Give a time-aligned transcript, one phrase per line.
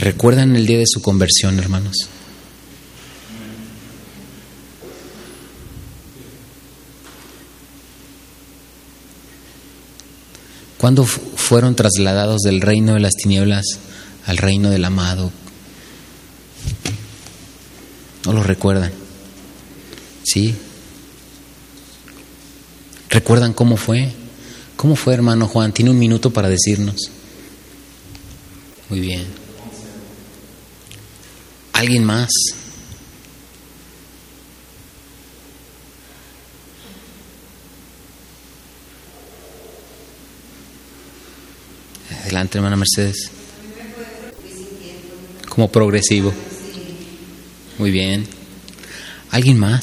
[0.00, 1.94] ¿Recuerdan el día de su conversión, hermanos?
[10.78, 13.78] ¿Cuándo fueron trasladados del reino de las tinieblas
[14.24, 15.30] al reino del amado?
[18.24, 18.92] ¿No lo recuerdan?
[20.24, 20.54] ¿Sí?
[23.10, 24.14] ¿Recuerdan cómo fue?
[24.76, 25.74] ¿Cómo fue, hermano Juan?
[25.74, 27.10] Tiene un minuto para decirnos.
[28.88, 29.39] Muy bien.
[31.80, 32.28] ¿Alguien más?
[42.20, 43.30] Adelante, hermana Mercedes.
[45.48, 46.34] Como progresivo.
[47.78, 48.26] Muy bien.
[49.30, 49.80] ¿Alguien más?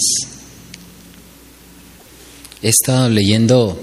[2.61, 3.81] He estado leyendo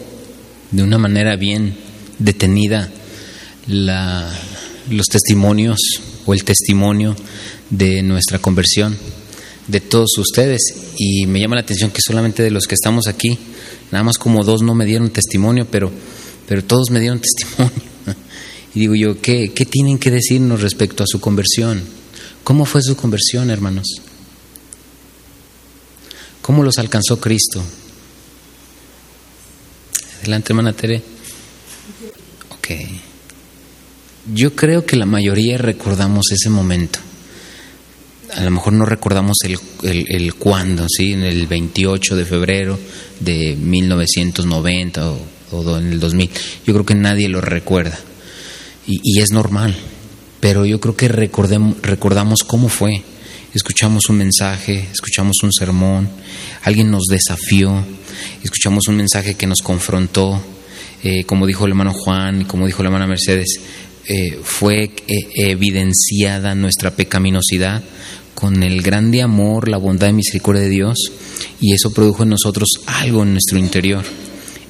[0.70, 1.76] de una manera bien
[2.20, 2.92] detenida
[3.66, 5.80] los testimonios
[6.26, 7.16] o el testimonio
[7.76, 8.96] de nuestra conversión
[9.66, 10.60] de todos ustedes
[10.98, 13.38] y me llama la atención que solamente de los que estamos aquí,
[13.90, 15.90] nada más como dos no me dieron testimonio, pero,
[16.46, 17.94] pero todos me dieron testimonio.
[18.74, 21.82] Y digo yo, ¿qué, ¿qué tienen que decirnos respecto a su conversión?
[22.42, 23.86] ¿Cómo fue su conversión, hermanos?
[26.42, 27.62] ¿Cómo los alcanzó Cristo?
[30.20, 31.02] Adelante, hermana Tere.
[32.50, 32.68] Ok.
[34.34, 36.98] Yo creo que la mayoría recordamos ese momento.
[38.36, 41.12] A lo mejor no recordamos el, el, cuándo, ¿sí?
[41.12, 42.78] En el 28 de febrero
[43.20, 45.20] de 1990 o,
[45.52, 46.30] o en el 2000.
[46.66, 47.98] Yo creo que nadie lo recuerda.
[48.86, 49.76] Y, y es normal.
[50.40, 53.02] Pero yo creo que recordamos cómo fue.
[53.54, 56.08] Escuchamos un mensaje, escuchamos un sermón,
[56.64, 57.84] alguien nos desafió,
[58.42, 60.42] escuchamos un mensaje que nos confrontó,
[61.04, 63.60] eh, como dijo el hermano Juan, como dijo la hermana Mercedes,
[64.08, 64.92] eh, fue eh,
[65.36, 67.82] evidenciada nuestra pecaminosidad
[68.44, 70.98] con el grande amor, la bondad y misericordia de Dios,
[71.62, 74.04] y eso produjo en nosotros algo en nuestro interior.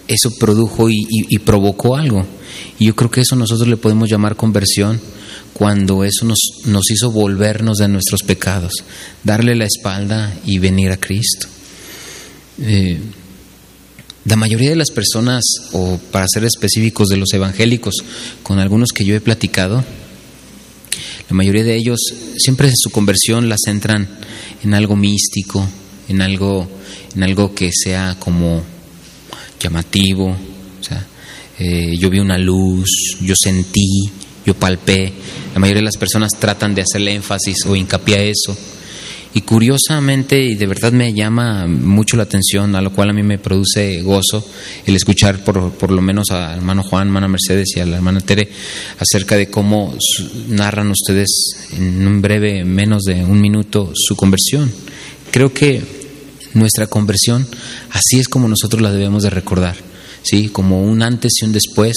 [0.06, 2.24] Eso produjo y, provocó algo.
[2.78, 5.00] Y yo creo que eso nosotros le podemos llamar conversión
[5.54, 8.74] cuando eso nos, nos hizo volvernos de nuestros pecados,
[9.24, 11.48] darle la espalda y venir a Cristo.
[14.24, 17.94] La mayoría de las personas, o para ser específicos de los evangélicos,
[18.44, 19.82] con algunos que yo he platicado,
[21.28, 21.98] la mayoría de ellos
[22.36, 24.08] siempre en su conversión la centran
[24.62, 25.66] en algo místico,
[26.08, 26.68] en algo,
[27.14, 28.62] en algo que sea como
[29.60, 30.30] llamativo.
[30.30, 31.06] O sea,
[31.58, 34.10] eh, yo vi una luz, yo sentí,
[34.44, 35.12] yo palpé.
[35.52, 38.56] La mayoría de las personas tratan de hacerle énfasis o hincapié a eso
[39.36, 43.24] y curiosamente, y de verdad me llama mucho la atención, a lo cual a mí
[43.24, 44.46] me produce gozo
[44.86, 48.20] el escuchar por, por lo menos al hermano Juan, hermana Mercedes y a la hermana
[48.20, 48.48] Tere
[48.96, 49.92] acerca de cómo
[50.48, 51.28] narran ustedes
[51.76, 54.70] en un breve, menos de un minuto, su conversión.
[55.32, 55.82] Creo que
[56.54, 57.44] nuestra conversión,
[57.90, 59.74] así es como nosotros la debemos de recordar,
[60.22, 60.48] ¿sí?
[60.48, 61.94] Como un antes y un después,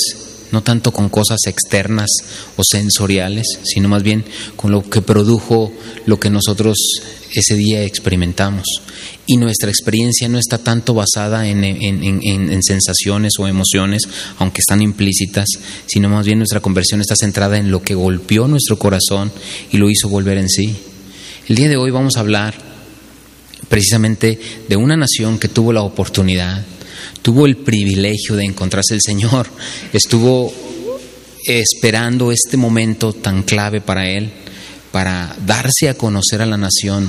[0.51, 2.09] no tanto con cosas externas
[2.55, 4.25] o sensoriales, sino más bien
[4.55, 5.71] con lo que produjo
[6.07, 6.77] lo que nosotros
[7.33, 8.65] ese día experimentamos.
[9.25, 14.03] Y nuestra experiencia no está tanto basada en, en, sensaciones o emociones,
[14.37, 15.47] aunque están implícitas,
[15.85, 19.31] sino más bien nuestra conversión está centrada en lo que golpeó nuestro corazón
[19.71, 20.75] y lo hizo volver en sí.
[21.47, 22.53] El día de hoy vamos a hablar
[23.67, 26.65] precisamente de una nación que tuvo la oportunidad,
[27.21, 29.47] tuvo el privilegio de encontrarse el Señor,
[29.91, 30.53] estuvo
[31.45, 34.31] esperando este momento tan clave para él,
[34.97, 37.07] para darse a conocer a la nación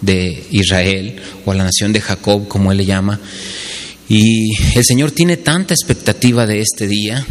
[0.00, 3.20] de Israel o a la nación de Jacob, como él le llama.
[4.08, 7.24] Y el Señor tiene tanta expectativa de este día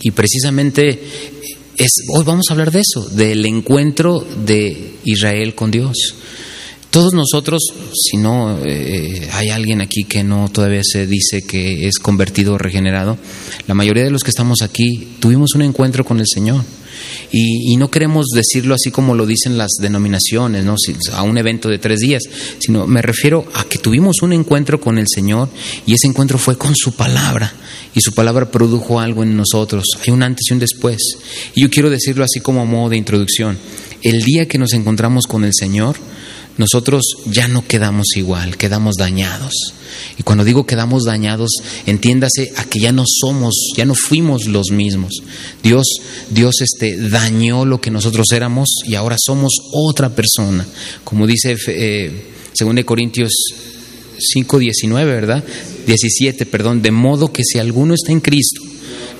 [0.00, 1.00] y precisamente
[1.76, 6.16] es, hoy vamos a hablar de eso, del encuentro de Israel con Dios.
[6.90, 7.62] Todos nosotros,
[7.94, 12.58] si no eh, hay alguien aquí que no todavía se dice que es convertido o
[12.58, 13.16] regenerado,
[13.68, 16.64] la mayoría de los que estamos aquí tuvimos un encuentro con el Señor.
[17.32, 20.76] Y, no queremos decirlo así como lo dicen las denominaciones, ¿no?
[21.12, 22.22] a un evento de tres días,
[22.58, 25.48] sino me refiero a que tuvimos un encuentro con el Señor
[25.86, 27.52] y ese encuentro fue con su palabra
[27.94, 29.84] y su palabra produjo algo en nosotros.
[30.06, 30.98] Hay un antes y un después.
[31.54, 33.58] Y yo quiero decirlo así como modo de introducción.
[34.02, 35.96] El día que nos encontramos con el Señor,
[36.58, 39.52] nosotros ya no quedamos igual, quedamos dañados.
[40.18, 41.50] Y cuando digo quedamos dañados,
[41.86, 45.22] entiéndase a que ya no somos, ya no fuimos los mismos.
[45.62, 45.86] Dios,
[46.30, 50.66] Dios este, dañó lo que nosotros éramos y ahora somos otra persona.
[51.04, 53.32] Como dice eh, 2 Corintios
[54.18, 55.44] 5, 19, ¿verdad?
[55.86, 56.82] 17, perdón.
[56.82, 58.62] De modo que si alguno está en Cristo,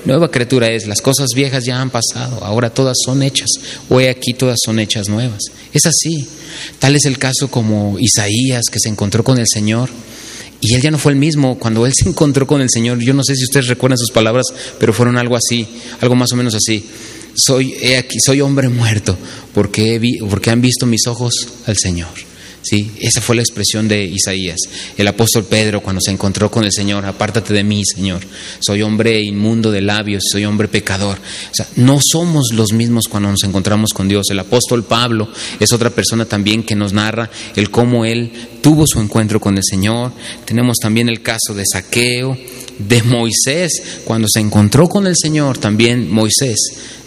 [0.05, 3.49] nueva criatura es, las cosas viejas ya han pasado, ahora todas son hechas,
[3.89, 5.41] he aquí todas son hechas nuevas.
[5.71, 6.27] Es así.
[6.79, 9.89] Tal es el caso como Isaías que se encontró con el Señor.
[10.61, 12.99] Y él ya no fue el mismo cuando él se encontró con el Señor.
[12.99, 14.45] Yo no sé si ustedes recuerdan sus palabras,
[14.79, 15.67] pero fueron algo así,
[15.99, 16.85] algo más o menos así.
[17.35, 19.17] Soy, he aquí, soy hombre muerto
[19.53, 19.99] porque,
[20.29, 21.33] porque han visto mis ojos
[21.65, 22.32] al Señor.
[22.63, 22.91] ¿Sí?
[22.99, 24.57] Esa fue la expresión de Isaías.
[24.97, 28.21] El apóstol Pedro cuando se encontró con el Señor, apártate de mí, Señor.
[28.59, 31.17] Soy hombre inmundo de labios, soy hombre pecador.
[31.17, 34.27] O sea, no somos los mismos cuando nos encontramos con Dios.
[34.29, 35.29] El apóstol Pablo
[35.59, 38.31] es otra persona también que nos narra el cómo él
[38.61, 40.13] tuvo su encuentro con el Señor.
[40.45, 42.37] Tenemos también el caso de Saqueo,
[42.79, 46.57] de Moisés, cuando se encontró con el Señor, también Moisés,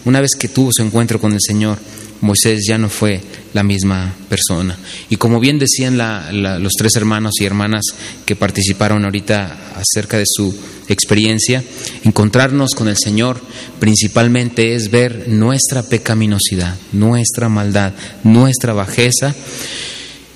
[0.04, 1.78] una vez que tuvo su encuentro con el Señor,
[2.20, 3.20] Moisés ya no fue
[3.52, 4.76] la misma persona.
[5.10, 7.84] Y como bien decían los tres hermanos y hermanas
[8.24, 10.54] que participaron ahorita acerca de su
[10.88, 11.62] experiencia,
[12.04, 13.40] encontrarnos con el Señor
[13.78, 17.92] principalmente es ver nuestra pecaminosidad, nuestra maldad,
[18.24, 19.34] nuestra bajeza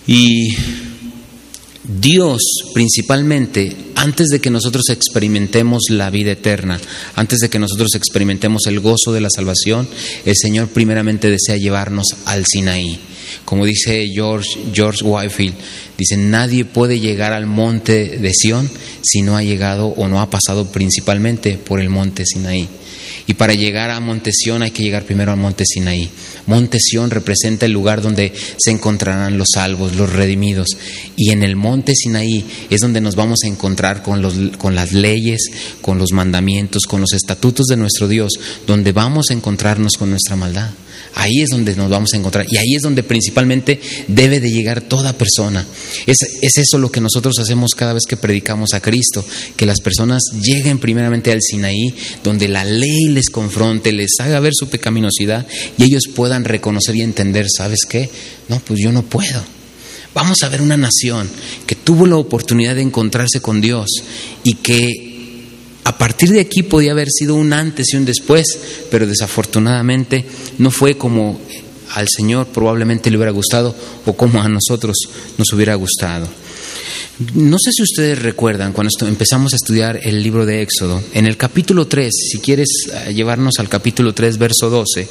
[0.07, 0.49] y
[1.99, 2.41] Dios
[2.73, 6.81] principalmente, antes de que nosotros experimentemos la vida eterna,
[7.17, 9.89] antes de que nosotros experimentemos el gozo de la salvación,
[10.25, 13.01] el Señor primeramente desea llevarnos al Sinaí.
[13.45, 15.55] Como dice George, George Whitefield,
[15.99, 18.71] dice, nadie puede llegar al monte de Sión
[19.03, 22.69] si no ha llegado o no ha pasado principalmente por el monte Sinaí.
[23.27, 26.09] Y para llegar a Monte Sión hay que llegar primero al Monte Sinaí.
[26.47, 30.69] Monte Sión representa el lugar donde se encontrarán los salvos, los redimidos.
[31.17, 34.93] Y en el Monte Sinaí es donde nos vamos a encontrar con, los, con las
[34.93, 35.41] leyes,
[35.81, 38.33] con los mandamientos, con los estatutos de nuestro Dios,
[38.67, 40.71] donde vamos a encontrarnos con nuestra maldad.
[41.15, 44.81] Ahí es donde nos vamos a encontrar y ahí es donde principalmente debe de llegar
[44.81, 45.67] toda persona.
[46.07, 49.25] Es, es, eso lo que nosotros hacemos cada vez que predicamos a Cristo,
[49.57, 54.53] que las personas lleguen primeramente al Sinaí, donde la ley les confronte, les haga ver
[54.55, 55.47] su pecaminosidad
[55.77, 58.09] y ellos puedan reconocer y entender, ¿sabes qué?
[58.49, 59.43] No, pues yo no puedo.
[60.15, 61.29] Vamos a ver una nación
[61.67, 63.89] que tuvo la oportunidad de encontrarse con Dios
[64.43, 65.10] y que
[65.85, 68.47] a partir de aquí podía haber sido un antes y un después,
[68.91, 70.25] pero desafortunadamente
[70.59, 71.41] no fue como
[71.95, 73.75] al Señor probablemente le hubiera gustado
[74.07, 74.97] o como a nosotros
[75.39, 76.29] nos hubiera gustado.
[77.35, 81.37] No sé si ustedes recuerdan cuando empezamos a estudiar el libro de Éxodo, en el
[81.37, 85.07] capítulo 3, si quieres eh, llevarnos al capítulo 3, verso 12,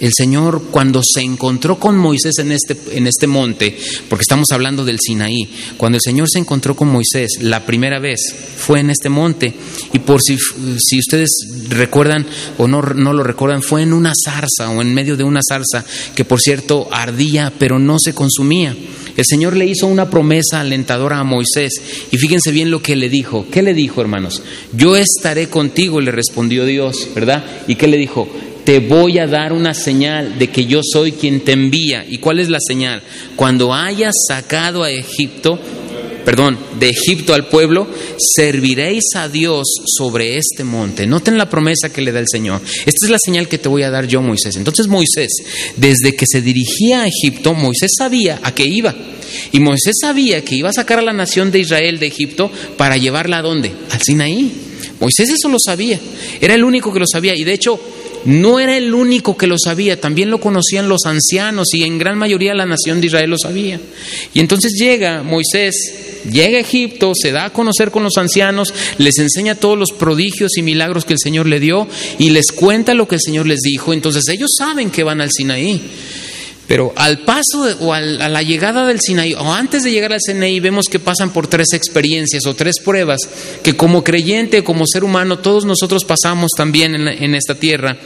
[0.00, 3.76] el Señor cuando se encontró con Moisés en este, en este monte,
[4.08, 8.34] porque estamos hablando del Sinaí, cuando el Señor se encontró con Moisés la primera vez
[8.56, 9.54] fue en este monte,
[9.92, 10.36] y por si,
[10.78, 11.30] si ustedes
[11.68, 12.26] recuerdan
[12.58, 15.84] o no, no lo recuerdan, fue en una zarza o en medio de una zarza
[16.14, 18.74] que por cierto ardía pero no se consumía.
[19.16, 21.72] El Señor le hizo una promesa alentadora a Moisés
[22.10, 23.46] y fíjense bien lo que le dijo.
[23.50, 24.42] ¿Qué le dijo, hermanos?
[24.72, 27.44] Yo estaré contigo, le respondió Dios, ¿verdad?
[27.68, 28.28] ¿Y qué le dijo?
[28.70, 32.06] Te voy a dar una señal de que yo soy quien te envía.
[32.08, 33.02] ¿Y cuál es la señal?
[33.34, 35.58] Cuando hayas sacado a Egipto,
[36.24, 41.04] perdón, de Egipto al pueblo, serviréis a Dios sobre este monte.
[41.04, 42.60] Noten la promesa que le da el Señor.
[42.86, 44.54] Esta es la señal que te voy a dar yo, Moisés.
[44.54, 45.32] Entonces Moisés,
[45.74, 48.94] desde que se dirigía a Egipto, Moisés sabía a qué iba.
[49.50, 52.98] Y Moisés sabía que iba a sacar a la nación de Israel de Egipto para
[52.98, 53.72] llevarla a dónde?
[53.90, 54.52] Al Sinaí.
[55.00, 55.98] Moisés eso lo sabía.
[56.40, 57.34] Era el único que lo sabía.
[57.34, 57.80] Y de hecho,
[58.24, 62.18] no era el único que lo sabía, también lo conocían los ancianos y en gran
[62.18, 63.80] mayoría la nación de Israel lo sabía.
[64.34, 65.74] Y entonces llega Moisés,
[66.30, 70.56] llega a Egipto, se da a conocer con los ancianos, les enseña todos los prodigios
[70.56, 73.60] y milagros que el Señor le dio y les cuenta lo que el Señor les
[73.60, 73.92] dijo.
[73.92, 75.80] Entonces ellos saben que van al Sinaí.
[76.70, 80.60] Pero al paso o a la llegada del Sinaí, o antes de llegar al Sinaí,
[80.60, 83.18] vemos que pasan por tres experiencias o tres pruebas
[83.64, 87.96] que como creyente, como ser humano, todos nosotros pasamos también en esta tierra.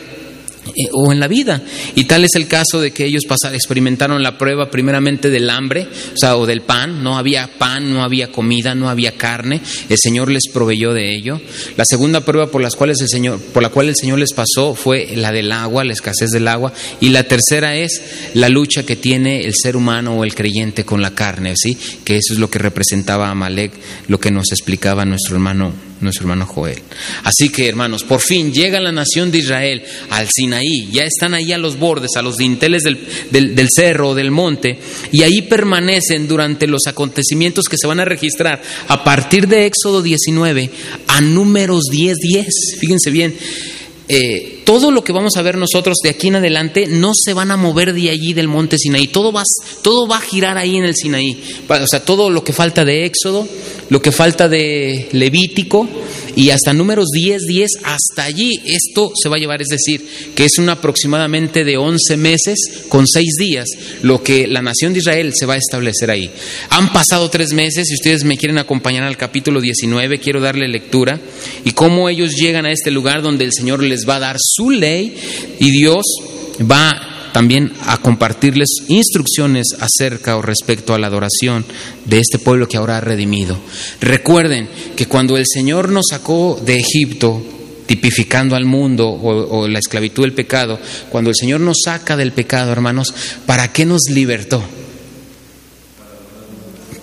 [0.69, 1.63] Eh, o en la vida.
[1.95, 5.87] Y tal es el caso de que ellos pasaron, experimentaron la prueba primeramente del hambre,
[6.15, 7.03] o sea, o del pan.
[7.03, 9.61] No había pan, no había comida, no había carne.
[9.89, 11.41] El Señor les proveyó de ello.
[11.77, 14.75] La segunda prueba por, las cuales el Señor, por la cual el Señor les pasó
[14.75, 16.73] fue la del agua, la escasez del agua.
[17.01, 21.03] Y la tercera es la lucha que tiene el ser humano o el creyente con
[21.03, 21.77] la carne, ¿sí?
[22.05, 23.73] Que eso es lo que representaba Amalek,
[24.09, 26.81] lo que nos explicaba nuestro hermano nuestro hermano Joel.
[27.25, 31.53] Así que, hermanos, por fin llega la nación de Israel al Sinaí, ya están ahí
[31.53, 32.99] a los bordes, a los dinteles del,
[33.31, 34.79] del, del cerro, del monte,
[35.11, 40.03] y ahí permanecen durante los acontecimientos que se van a registrar a partir de Éxodo
[40.03, 40.71] 19
[41.09, 42.47] a números 10, 10.
[42.79, 43.35] Fíjense bien.
[44.07, 47.51] Eh, todo lo que vamos a ver nosotros de aquí en adelante no se van
[47.51, 49.43] a mover de allí del monte Sinaí, todo va,
[49.83, 51.43] todo va a girar ahí en el Sinaí.
[51.69, 53.49] O sea, todo lo que falta de Éxodo,
[53.91, 55.89] lo que falta de Levítico
[56.37, 60.45] y hasta números 10, 10, hasta allí esto se va a llevar, es decir, que
[60.45, 63.67] es un aproximadamente de 11 meses con 6 días
[64.03, 66.31] lo que la nación de Israel se va a establecer ahí.
[66.71, 71.21] Han pasado tres meses, si ustedes me quieren acompañar al capítulo 19, quiero darle lectura
[71.65, 74.71] y cómo ellos llegan a este lugar donde el Señor les va a dar su
[74.71, 75.15] ley
[75.61, 76.03] y Dios
[76.61, 81.67] va también a compartirles instrucciones acerca o respecto a la adoración
[82.05, 83.59] de este pueblo que ahora ha redimido.
[84.01, 87.43] Recuerden que cuando el Señor nos sacó de Egipto,
[87.87, 90.79] tipificando al mundo o, la esclavitud del pecado,
[91.11, 93.13] cuando el Señor nos saca del pecado, hermanos,
[93.47, 94.63] ¿para qué nos libertó?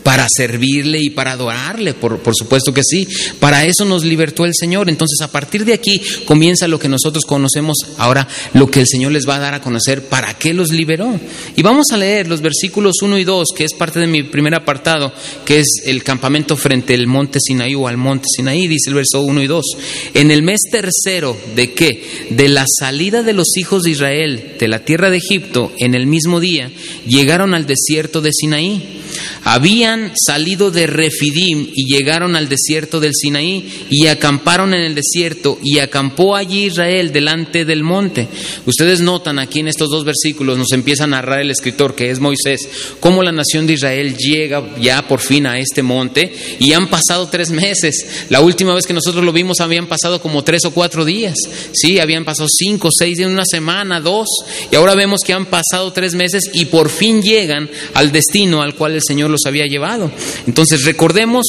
[0.04, 3.08] Para servirle y para adorarle, por, por, supuesto que sí.
[3.40, 4.90] Para eso nos libertó el Señor.
[4.90, 9.12] Entonces, a partir de aquí comienza lo que nosotros conocemos ahora, lo que el Señor
[9.12, 11.20] les va a dar a conocer, para qué los liberó.
[11.56, 14.56] Y vamos a leer los versículos 1 y 2, que es parte de mi primer
[14.56, 15.14] apartado,
[15.46, 19.22] que es el campamento frente al monte Sinaí o al monte Sinaí, dice el verso
[19.22, 19.66] 1 y 2.
[20.14, 22.28] En el mes tercero de qué?
[22.30, 26.08] De la salida de los hijos de Israel de la tierra de Egipto, en el
[26.08, 26.72] mismo día,
[27.08, 29.02] llegaron al desierto de Sinaí.
[29.44, 35.60] Habían salido de Refidim y llegaron al desierto del Sinaí y acamparon en el desierto
[35.64, 38.28] y acampó allí Israel delante del monte.
[38.66, 42.20] Ustedes notan aquí en estos dos versículos, nos empieza a narrar el escritor que es
[42.20, 42.70] Moisés,
[43.00, 47.28] cómo la nación de Israel llega ya por fin a este monte y han pasado
[47.28, 48.26] tres meses.
[48.30, 51.36] La última vez que nosotros lo vimos habían pasado como tres o cuatro días.
[51.74, 54.28] Sí, habían pasado cinco, seis días, una semana, dos.
[54.72, 58.76] Y ahora vemos que han pasado tres meses y por fin llegan al destino al
[58.76, 60.12] cual el Señor los había llevado.
[60.48, 61.46] Entonces recordemos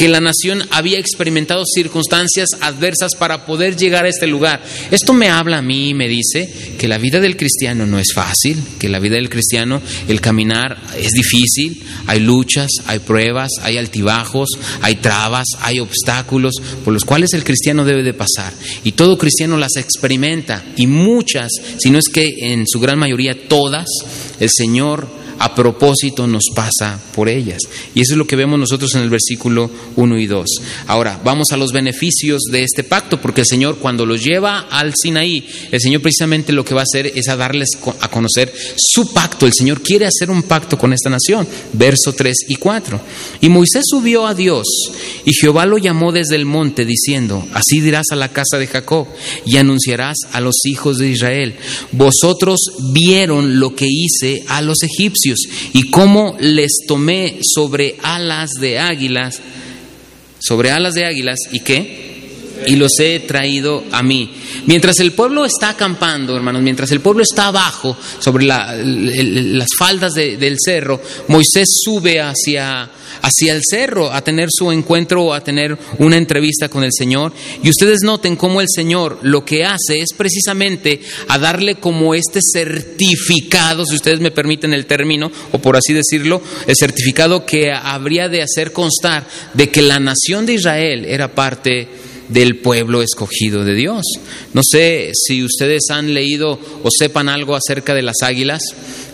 [0.00, 4.62] que la nación había experimentado circunstancias adversas para poder llegar a este lugar.
[4.90, 8.14] Esto me habla a mí y me dice que la vida del cristiano no es
[8.14, 13.76] fácil, que la vida del cristiano, el caminar es difícil, hay luchas, hay pruebas, hay
[13.76, 14.48] altibajos,
[14.80, 18.54] hay trabas, hay obstáculos por los cuales el cristiano debe de pasar.
[18.84, 23.36] Y todo cristiano las experimenta y muchas, si no es que en su gran mayoría
[23.48, 23.86] todas,
[24.40, 27.60] el Señor a propósito nos pasa por ellas.
[27.94, 30.46] Y eso es lo que vemos nosotros en el versículo 1 y 2.
[30.86, 34.92] Ahora, vamos a los beneficios de este pacto, porque el Señor cuando los lleva al
[34.94, 37.70] Sinaí, el Señor precisamente lo que va a hacer es a darles
[38.00, 39.46] a conocer su pacto.
[39.46, 41.48] El Señor quiere hacer un pacto con esta nación.
[41.72, 43.00] Verso 3 y 4.
[43.40, 44.66] Y Moisés subió a Dios
[45.24, 49.06] y Jehová lo llamó desde el monte diciendo, así dirás a la casa de Jacob
[49.46, 51.54] y anunciarás a los hijos de Israel,
[51.92, 52.58] vosotros
[52.92, 55.29] vieron lo que hice a los egipcios
[55.72, 59.40] y cómo les tomé sobre alas de águilas,
[60.38, 62.09] sobre alas de águilas y qué?
[62.66, 64.30] Y los he traído a mí.
[64.66, 70.56] Mientras el pueblo está acampando, hermanos, mientras el pueblo está abajo, sobre las faldas del
[70.62, 72.90] cerro, Moisés sube hacia,
[73.22, 77.32] hacia el cerro a tener su encuentro o a tener una entrevista con el Señor.
[77.62, 82.40] Y ustedes noten cómo el Señor lo que hace es precisamente a darle como este
[82.42, 88.28] certificado, si ustedes me permiten el término, o por así decirlo, el certificado que habría
[88.28, 91.88] de hacer constar de que la nación de Israel era parte
[92.30, 94.04] del pueblo escogido de Dios.
[94.54, 98.62] No sé si ustedes han leído o sepan algo acerca de las águilas,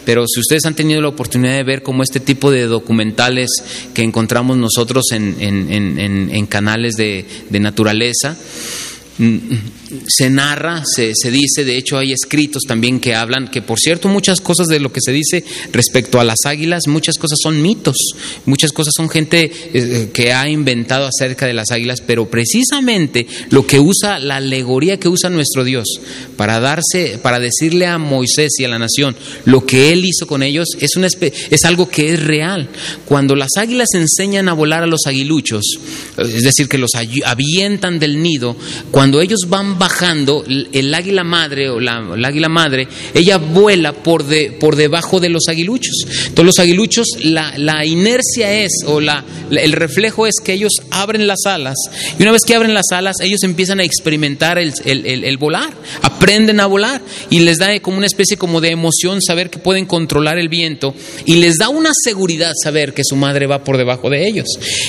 [0.05, 3.51] pero si ustedes han tenido la oportunidad de ver como este tipo de documentales
[3.93, 8.37] que encontramos nosotros en, en, canales de, naturaleza,
[9.19, 14.09] se narra, se, se, dice, de hecho hay escritos también que hablan, que por cierto
[14.09, 15.43] muchas cosas de lo que se dice
[15.73, 17.97] respecto a las águilas, muchas cosas son mitos,
[18.45, 23.27] muchas cosas son gente eh, eh, que ha inventado acerca de las águilas, pero precisamente
[23.51, 25.87] lo que usa, la alegoría que usa nuestro Dios
[26.37, 30.43] para darse, para decirle a Moisés y a la nación lo que él hizo con
[30.43, 32.69] ellos, es, una es algo que es real.
[33.07, 35.65] Cuando las águilas enseñan a volar a los aguiluchos,
[36.19, 36.91] es decir, que los
[37.25, 38.57] avientan del nido,
[38.91, 44.53] cuando ellos van bajando, el águila madre o la, águila madre, ella vuela por, de,
[44.53, 45.95] por debajo de los aguiluchos.
[46.29, 51.27] Entonces los aguiluchos, la, la inercia es, o la, el reflejo es que ellos abren
[51.27, 51.77] las alas.
[52.19, 55.73] Y una vez que abren las alas, ellos empiezan a experimentar el, el, volar,
[56.03, 57.01] aprenden a volar.
[57.31, 60.95] Y les da como una especie como de emoción saber que pueden controlar el viento.
[61.25, 64.47] Y les da una seguridad saber que su madre va por debajo de ellos.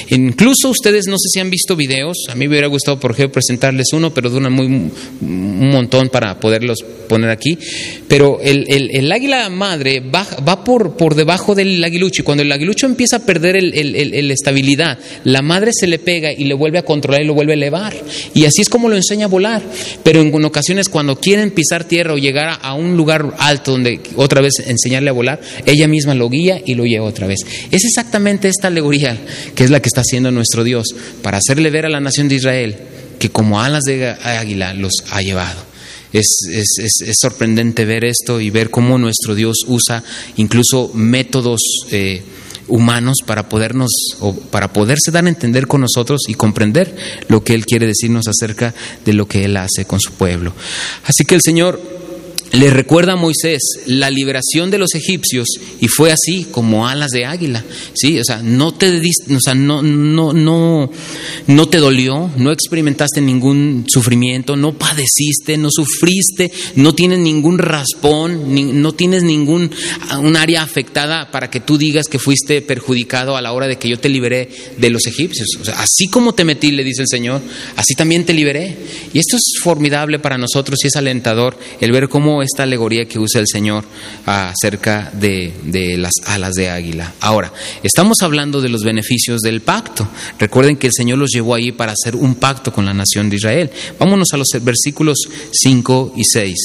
[0.10, 3.34] Incluso ustedes no sé si han visto videos, a mí me hubiera gustado por ejemplo
[3.34, 7.58] presentarles uno pero duran muy, un montón para poderlos poner aquí.
[8.08, 12.86] Pero el, águila madre va, va por, por, debajo del aguilucho y cuando el aguilucho
[12.86, 17.22] empieza a perder el, estabilidad, la madre se le pega y le vuelve a controlar
[17.22, 17.94] y lo vuelve a elevar.
[18.34, 19.62] Y así es como lo enseña a volar.
[20.04, 24.42] Pero en ocasiones cuando quieren pisar tierra o llegar a un lugar alto donde otra
[24.42, 27.40] vez enseñarle a volar, ella misma lo guía y lo lleva otra vez.
[27.72, 29.18] Es exactamente esta alegoría
[29.56, 30.88] que es la que está haciendo nuestro Dios
[31.22, 32.76] para hacerle ver a la nación de Israel
[33.20, 35.62] que como alas de águila los ha llevado.
[36.14, 36.26] Es,
[37.20, 40.04] sorprendente ver esto y ver cómo nuestro Dios usa
[40.38, 41.60] incluso métodos
[41.92, 42.24] eh,
[42.68, 46.96] humanos para podernos o para poderse dar a entender con nosotros y comprender
[47.28, 48.74] lo que Él quiere decirnos acerca
[49.06, 50.54] de lo que Él hace con su pueblo.
[51.04, 52.07] Así que el Señor
[52.54, 55.48] le recuerda a Moisés la liberación de los egipcios
[55.80, 57.64] y fue así como alas de águila,
[57.94, 60.90] sí, o sea, no te o sea, no no no
[61.48, 68.82] no te dolió, no experimentaste ningún sufrimiento, no padeciste, no sufriste, no tienes ningún raspón,
[68.82, 69.72] no tienes ningún
[70.20, 73.90] un área afectada para que tú digas que fuiste perjudicado a la hora de que
[73.90, 75.48] yo te liberé de los egipcios.
[75.60, 77.42] O sea, así como te metí, le dice el Señor,
[77.76, 78.78] así también te liberé.
[79.14, 83.20] Y esto es formidable para nosotros y es alentador el ver cómo esta alegoría que
[83.20, 83.84] usa el Señor
[84.26, 87.14] acerca de, de las alas de águila.
[87.22, 87.52] Ahora,
[87.84, 90.08] estamos hablando de los beneficios del pacto.
[90.40, 93.36] Recuerden que el Señor los llevó ahí para hacer un pacto con la nación de
[93.38, 93.72] Israel.
[94.00, 95.18] Vámonos a los versículos
[95.52, 96.56] 5 y 6.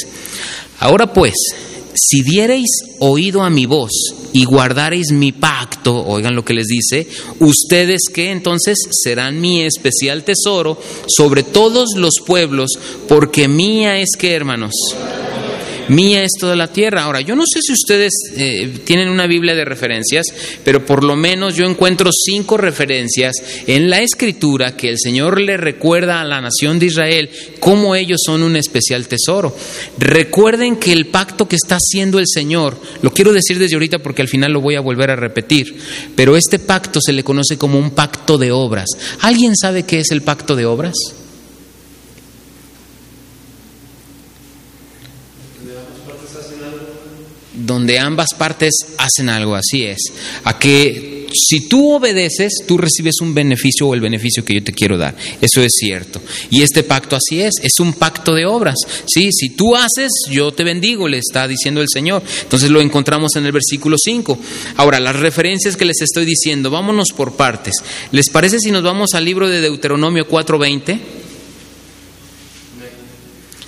[0.80, 1.34] Ahora pues,
[1.94, 3.90] si diereis oído a mi voz
[4.32, 7.06] y guardareis mi pacto, oigan lo que les dice,
[7.38, 12.70] ustedes que entonces serán mi especial tesoro sobre todos los pueblos,
[13.08, 14.72] porque mía es que, hermanos,
[15.88, 17.04] mía es toda la tierra.
[17.04, 20.26] Ahora, yo no sé si ustedes eh, tienen una Biblia de referencias,
[20.64, 23.34] pero por lo menos yo encuentro cinco referencias
[23.66, 28.20] en la escritura que el Señor le recuerda a la nación de Israel cómo ellos
[28.24, 29.56] son un especial tesoro.
[29.98, 34.22] Recuerden que el pacto que está haciendo el Señor, lo quiero decir desde ahorita porque
[34.22, 35.76] al final lo voy a volver a repetir,
[36.16, 38.88] pero este pacto se le conoce como un pacto de obras.
[39.20, 40.94] ¿Alguien sabe qué es el pacto de obras?
[47.66, 49.98] Donde ambas partes hacen algo, así es.
[50.44, 54.72] A que si tú obedeces, tú recibes un beneficio o el beneficio que yo te
[54.72, 55.16] quiero dar.
[55.40, 56.20] Eso es cierto.
[56.50, 58.76] Y este pacto así es, es un pacto de obras.
[59.06, 59.30] ¿sí?
[59.32, 62.22] Si tú haces, yo te bendigo, le está diciendo el Señor.
[62.42, 64.38] Entonces lo encontramos en el versículo 5.
[64.76, 67.74] Ahora, las referencias que les estoy diciendo, vámonos por partes.
[68.10, 71.00] ¿Les parece si nos vamos al libro de Deuteronomio 4.20?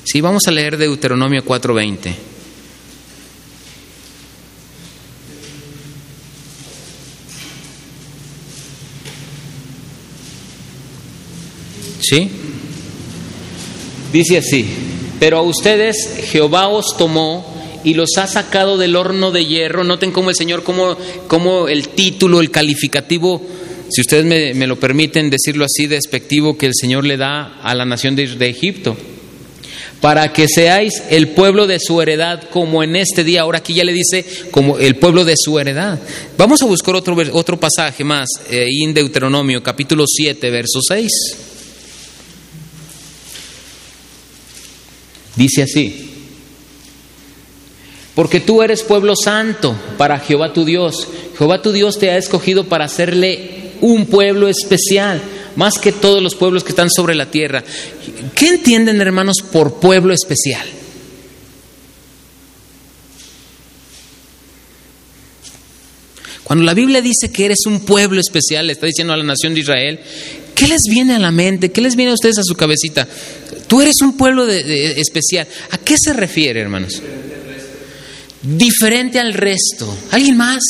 [0.05, 2.34] Sí, vamos a leer Deuteronomio 4.20.
[12.09, 12.29] ¿Sí?
[14.13, 14.67] Dice así,
[15.19, 15.97] pero a ustedes
[16.31, 19.85] Jehová os tomó y los ha sacado del horno de hierro.
[19.85, 23.43] Noten cómo el Señor, cómo, el título, el calificativo,
[23.91, 27.85] si ustedes me, lo permiten decirlo así, despectivo que el Señor le da a la
[27.85, 28.97] nación de, de Egipto
[30.01, 33.41] para que seáis el pueblo de su heredad como en este día.
[33.41, 35.99] Ahora aquí ya le dice como el pueblo de su heredad.
[36.37, 41.11] Vamos a buscar otro, otro pasaje más, eh, en Deuteronomio capítulo 7, verso 6.
[45.37, 46.15] Dice así,
[48.15, 51.09] porque tú eres pueblo santo para Jehová tu Dios.
[51.37, 55.21] Jehová tu Dios te ha escogido para hacerle un pueblo especial,
[55.57, 57.65] más que todos los pueblos que están sobre la tierra.
[58.37, 60.67] ¿Qué entienden, hermanos, por pueblo especial?
[66.45, 69.55] Cuando la Biblia dice que eres un pueblo especial, le está diciendo a la nación
[69.55, 69.99] de Israel,
[70.55, 71.71] ¿qué les viene a la mente?
[71.71, 73.07] ¿Qué les viene a ustedes a su cabecita?
[73.67, 75.47] Tú eres un pueblo de, especial.
[75.71, 77.01] ¿A qué se refiere, hermanos?
[78.43, 79.97] Diferente al resto.
[80.11, 80.63] ¿Alguien más?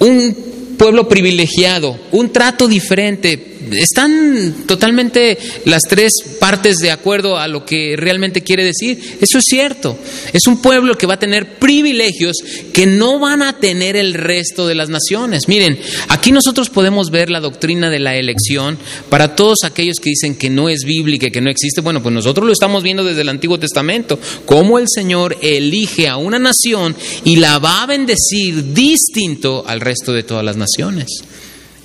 [0.00, 7.64] Un pueblo privilegiado, un trato diferente, están totalmente las tres partes de acuerdo a lo
[7.64, 8.98] que realmente quiere decir.
[9.20, 9.98] Eso es cierto.
[10.32, 12.36] Es un pueblo que va a tener privilegios
[12.72, 15.48] que no van a tener el resto de las naciones.
[15.48, 15.78] Miren,
[16.08, 18.78] aquí nosotros podemos ver la doctrina de la elección
[19.08, 21.80] para todos aquellos que dicen que no es bíblica, que no existe.
[21.80, 26.16] Bueno, pues nosotros lo estamos viendo desde el Antiguo Testamento, cómo el Señor elige a
[26.16, 31.22] una nación y la va a bendecir distinto al resto de todas las naciones.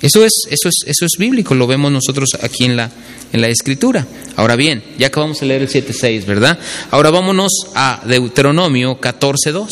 [0.04, 2.90] Eso es, eso es, eso es bíblico, lo vemos nosotros aquí en la,
[3.32, 4.06] en la escritura.
[4.36, 6.58] Ahora bien, ya acabamos de leer el 7.6, ¿verdad?
[6.90, 9.66] Ahora vámonos a Deuteronomio 14.2.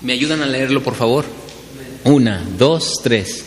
[0.00, 1.26] ¿Me ¿Me ayudan a leerlo, por favor?
[2.02, 3.44] Una, dos, tres.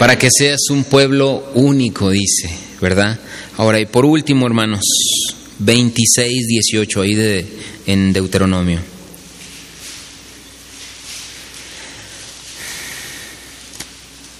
[0.00, 2.48] Para que seas un pueblo único, dice,
[2.80, 3.20] ¿verdad?
[3.58, 4.80] Ahora, y por último, hermanos,
[5.58, 7.46] 26, 18, ahí de,
[7.84, 8.80] en Deuteronomio.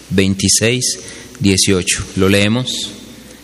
[0.09, 0.99] Veintiséis,
[1.39, 2.07] dieciocho.
[2.17, 2.93] ¿Lo leemos?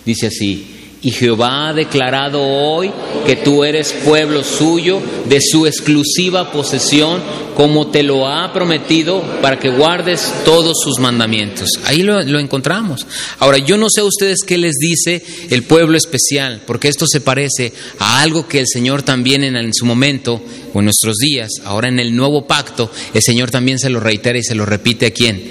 [0.07, 2.91] Dice así, y Jehová ha declarado hoy
[3.27, 7.21] que tú eres pueblo suyo, de su exclusiva posesión,
[7.55, 11.69] como te lo ha prometido, para que guardes todos sus mandamientos.
[11.85, 13.07] Ahí lo, encontramos.
[13.39, 17.21] Ahora, yo no sé a ustedes qué les dice el pueblo especial, porque esto se
[17.21, 21.51] parece a algo que el Señor también en, en su momento, o en nuestros días,
[21.65, 25.07] ahora en el nuevo pacto, el Señor también se lo reitera y se lo repite
[25.07, 25.51] a quién?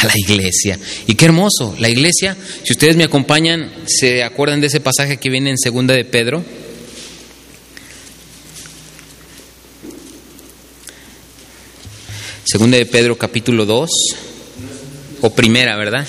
[0.00, 0.78] A la iglesia.
[1.06, 5.30] Y qué hermoso, la iglesia, si ustedes me acompañan, ¿se acuerdan de ese pasaje que
[5.30, 6.42] viene en segunda de Pedro?
[12.44, 13.90] Segunda de Pedro capítulo 2,
[15.20, 16.08] o primera, ¿verdad?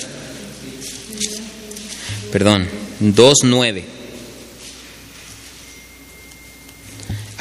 [2.32, 2.66] Perdón,
[3.00, 4.01] 2.9.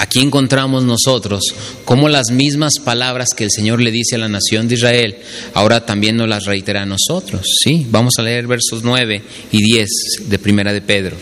[0.02, 1.44] Aquí encontramos nosotros
[1.86, 5.16] cómo las mismas palabras que el Señor le dice a la nación de Israel,
[5.54, 7.44] ahora también nos las reitera a nosotros.
[7.64, 7.86] ¿sí?
[7.88, 9.90] Vamos a leer versos 9 y 10
[10.26, 11.18] de Primera de Pedro.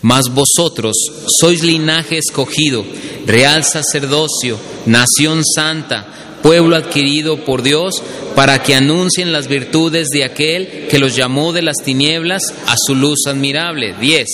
[0.00, 0.96] Mas vosotros
[1.38, 2.82] sois linaje escogido,
[3.26, 8.02] real sacerdocio, nación santa, pueblo adquirido por Dios,
[8.34, 12.94] para que anuncien las virtudes de aquel que los llamó de las tinieblas a su
[12.94, 13.94] luz admirable.
[13.98, 14.28] 10.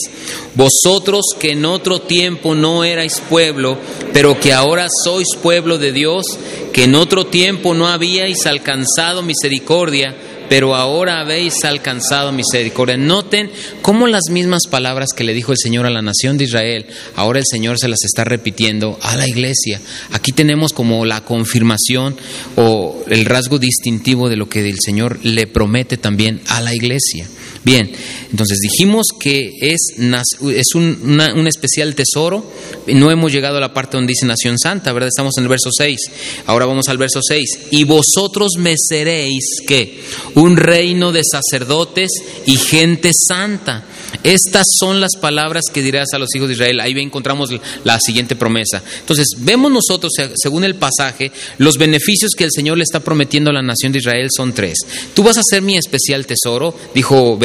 [0.56, 3.78] Vosotros que en otro tiempo no erais pueblo,
[4.12, 6.24] pero que ahora sois pueblo de Dios,
[6.72, 10.16] que en otro tiempo no habíais alcanzado misericordia,
[10.50, 12.96] pero ahora habéis alcanzado misericordia.
[12.96, 16.86] Noten cómo las mismas palabras que le dijo el Señor a la nación de Israel,
[17.14, 19.80] ahora el Señor se las está repitiendo a la iglesia.
[20.10, 22.16] Aquí tenemos como la confirmación
[22.56, 27.28] o el rasgo distintivo de lo que el Señor le promete también a la iglesia.
[27.62, 27.92] Bien,
[28.30, 32.42] entonces dijimos que es, es un, un, especial tesoro.
[32.86, 35.08] No hemos llegado a la parte donde dice Nación Santa, ¿verdad?
[35.08, 35.98] Estamos en el verso 6.
[36.46, 37.58] Ahora vamos al verso 6.
[37.72, 40.00] Y vosotros me seréis, ¿qué?
[40.36, 42.08] Un reino de sacerdotes
[42.46, 43.84] y gente santa.
[44.22, 46.80] Estas son las palabras que dirás a los hijos de Israel.
[46.80, 47.50] Ahí encontramos
[47.84, 48.82] la siguiente promesa.
[49.00, 53.54] Entonces, vemos nosotros, según el pasaje, los beneficios que el Señor le está prometiendo a
[53.54, 54.78] la nación de Israel son tres.
[55.14, 57.38] Tú vas a ser mi especial tesoro, dijo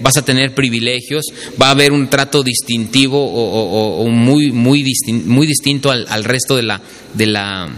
[0.00, 1.24] Vas a tener privilegios,
[1.60, 4.84] va a haber un trato distintivo o, muy, muy,
[5.24, 6.80] muy distinto al, al resto de la,
[7.14, 7.70] de la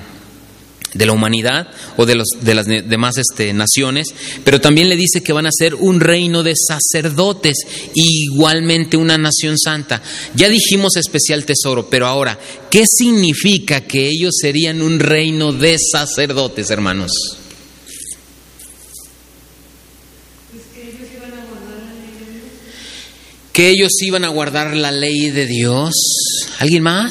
[0.94, 4.08] de la humanidad o de, los, de las demás este, naciones,
[4.44, 7.58] pero también le dice que van a ser un reino de sacerdotes,
[7.94, 10.02] igualmente una nación santa.
[10.34, 12.38] Ya dijimos especial tesoro, pero ahora,
[12.70, 17.12] ¿qué significa que ellos serían un reino de sacerdotes, hermanos?
[23.52, 25.92] Que ellos iban a guardar la ley de Dios.
[26.58, 27.10] ¿Alguien más?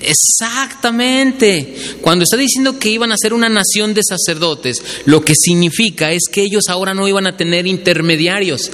[0.00, 1.74] Exactamente.
[2.00, 6.22] Cuando está diciendo que iban a ser una nación de sacerdotes, lo que significa es
[6.30, 8.70] que ellos ahora no iban a tener intermediarios.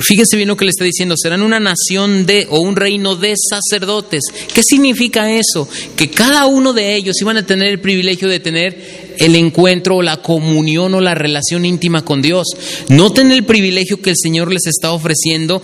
[0.00, 3.34] Fíjense bien lo que le está diciendo, serán una nación de o un reino de
[3.36, 4.22] sacerdotes.
[4.54, 5.68] ¿Qué significa eso?
[5.96, 10.02] Que cada uno de ellos iban a tener el privilegio de tener el encuentro o
[10.02, 12.46] la comunión o la relación íntima con Dios.
[12.88, 15.62] Noten el privilegio que el Señor les está ofreciendo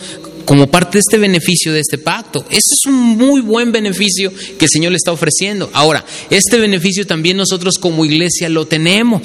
[0.48, 2.42] como parte de este beneficio de este pacto.
[2.48, 5.68] Ese es un muy buen beneficio que el Señor le está ofreciendo.
[5.74, 9.20] Ahora, este beneficio también nosotros como iglesia lo tenemos.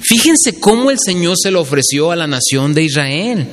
[0.00, 3.46] Fíjense cómo el Señor se lo ofreció a la nación de Israel.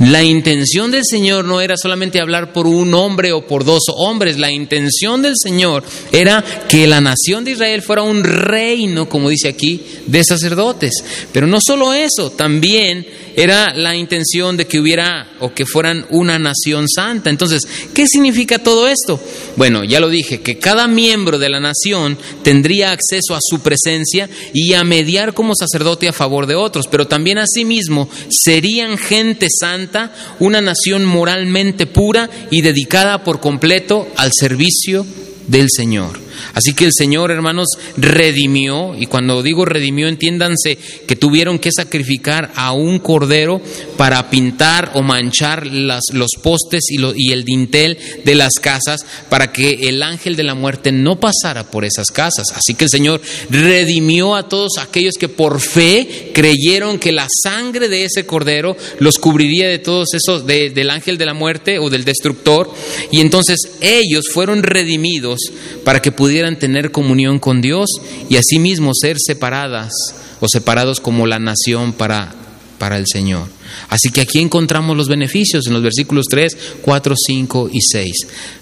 [0.00, 4.36] La intención del Señor no era solamente hablar por un hombre o por dos hombres.
[4.36, 9.46] La intención del Señor era que la nación de Israel fuera un reino, como dice
[9.46, 10.94] aquí, de sacerdotes.
[11.32, 16.39] Pero no solo eso, también era la intención de que hubiera o que fueran una
[16.40, 17.30] nación santa.
[17.30, 17.62] Entonces,
[17.94, 19.20] ¿qué significa todo esto?
[19.56, 24.28] Bueno, ya lo dije, que cada miembro de la nación tendría acceso a su presencia
[24.52, 30.12] y a mediar como sacerdote a favor de otros, pero también asimismo serían gente santa,
[30.38, 35.06] una nación moralmente pura y dedicada por completo al servicio
[35.46, 36.29] del Señor.
[36.54, 42.52] Así que el Señor, hermanos, redimió, y cuando digo redimió, entiéndanse que tuvieron que sacrificar
[42.54, 43.60] a un cordero
[43.96, 50.02] para pintar o manchar los postes y el dintel de las casas para que el
[50.02, 52.46] ángel de la muerte no pasara por esas casas.
[52.54, 57.88] Así que el Señor redimió a todos aquellos que por fe creyeron que la sangre
[57.88, 62.04] de ese cordero los cubriría de todos esos, del ángel de la muerte o del
[62.04, 62.72] destructor,
[63.10, 65.40] y entonces ellos fueron redimidos
[65.84, 67.88] para que pudieran tener comunión con Dios
[68.28, 69.90] y asimismo ser separadas
[70.38, 72.34] o separados como la nación para,
[72.76, 73.48] para el Señor.
[73.88, 78.12] Así que aquí encontramos los beneficios en los versículos 3, 4, 5 y 6.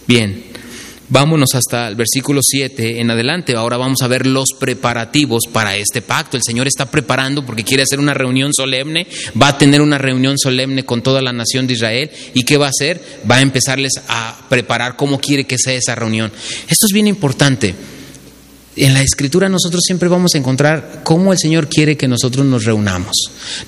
[0.07, 0.45] Bien,
[1.11, 3.55] Vámonos hasta el versículo 7 en adelante.
[3.57, 6.37] Ahora vamos a ver los preparativos para este pacto.
[6.37, 9.07] El Señor está preparando porque quiere hacer una reunión solemne.
[9.41, 12.11] Va a tener una reunión solemne con toda la nación de Israel.
[12.35, 13.01] ¿Y qué va a hacer?
[13.29, 16.31] Va a empezarles a preparar cómo quiere que sea esa reunión.
[16.69, 17.75] Esto es bien importante
[18.85, 22.65] en la escritura nosotros siempre vamos a encontrar cómo el Señor quiere que nosotros nos
[22.65, 23.15] reunamos.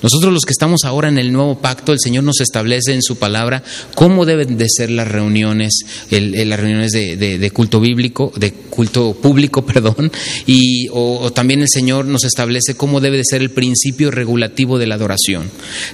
[0.01, 3.17] Nosotros los que estamos ahora en el nuevo pacto, el Señor nos establece en su
[3.17, 3.63] palabra
[3.95, 5.73] cómo deben de ser las reuniones,
[6.09, 10.11] las reuniones de, culto bíblico, de culto público, perdón,
[10.45, 14.87] y o, también el Señor nos establece cómo debe de ser el principio regulativo de
[14.87, 15.49] la adoración.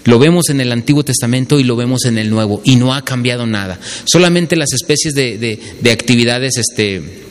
[0.05, 3.03] Lo vemos en el Antiguo Testamento y lo vemos en el Nuevo y no ha
[3.03, 3.79] cambiado nada.
[4.05, 7.26] Solamente las especies de, de actividades, este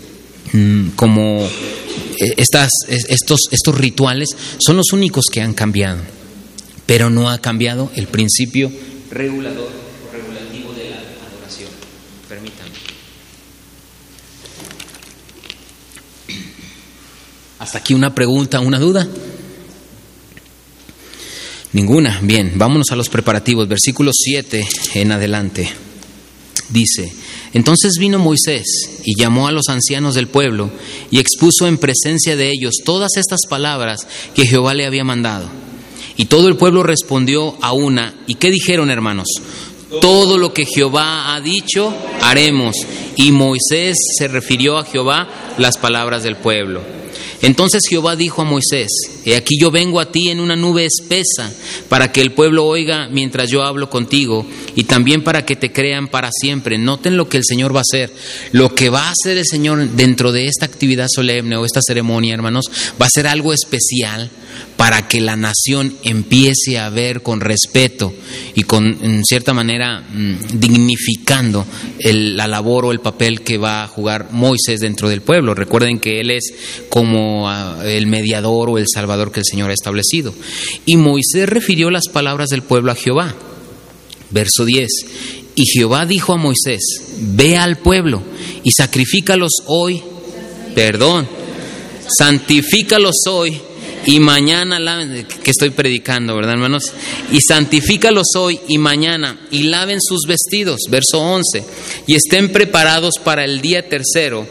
[0.97, 1.41] como
[2.19, 4.29] eh, estas, estos, estos rituales
[4.59, 5.99] son los únicos que han cambiado,
[6.87, 8.71] pero no ha cambiado el principio
[9.11, 9.71] regulador
[10.09, 11.71] o regulativo de la adoración.
[12.29, 12.73] Permítanme.
[17.59, 19.07] Hasta aquí una pregunta, una duda.
[21.73, 22.21] Ninguna.
[22.23, 23.69] Bien, vámonos a los preparativos.
[23.69, 25.69] Versículo 7 en adelante.
[26.71, 27.13] Dice,
[27.57, 28.67] entonces vino Moisés
[29.03, 30.71] y llamó a los ancianos del pueblo
[31.11, 35.49] y expuso en presencia de ellos todas estas palabras que Jehová le había mandado.
[36.19, 38.15] Y todo el pueblo respondió a una.
[38.27, 39.29] ¿Y qué dijeron, hermanos?
[40.03, 42.77] Todo lo que Jehová ha dicho, haremos.
[43.17, 46.83] Y Moisés se refirió a Jehová las palabras del pueblo.
[47.41, 48.91] Entonces Jehová dijo a Moisés,
[49.27, 51.53] He aquí yo vengo a ti en una nube espesa,
[51.89, 56.07] para que el pueblo oiga mientras yo hablo contigo, y también para que te crean
[56.07, 56.79] para siempre.
[56.79, 58.13] Noten lo que el Señor va a hacer.
[58.53, 62.35] Lo que va a hacer el Señor dentro de esta actividad solemne o esta ceremonia,
[62.35, 62.67] hermanos,
[63.03, 64.31] va a ser algo especial
[64.77, 68.15] para que la nación empiece a ver con respeto
[68.55, 71.67] y con, en cierta manera, mm, dignificando
[72.05, 75.55] la labor o el papel que va a jugar Moisés dentro del pueblo.
[75.55, 76.53] Recuerden que él es
[76.89, 80.35] como ah, el mediador o el salvador que el Señor ha establecido.
[80.85, 83.35] Y Moisés refirió las palabras del pueblo a Jehová.
[84.31, 84.89] Verso 10.
[85.55, 86.83] Y Jehová dijo a Moisés,
[87.19, 88.23] ve al pueblo
[88.63, 90.03] y sacrifícalos hoy,
[90.75, 91.27] perdón,
[92.09, 93.59] santifícalos hoy
[94.07, 94.79] y mañana
[95.43, 96.93] que estoy predicando, ¿verdad, hermanos?
[97.33, 101.65] Y santifícalos hoy y mañana y laven sus vestidos, verso 11,
[102.07, 104.47] y estén preparados para el día tercero,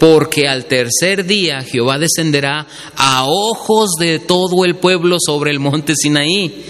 [0.00, 5.92] porque al tercer día Jehová descenderá a ojos de todo el pueblo sobre el monte
[5.94, 6.64] Sinaí.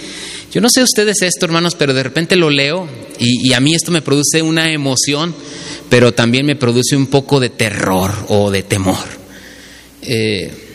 [0.52, 2.88] Yo no sé ustedes esto, hermanos, pero de repente lo leo
[3.20, 5.32] y, a mí esto me produce una emoción,
[5.88, 8.98] pero también me produce un poco de terror o de temor.
[10.02, 10.69] Eh,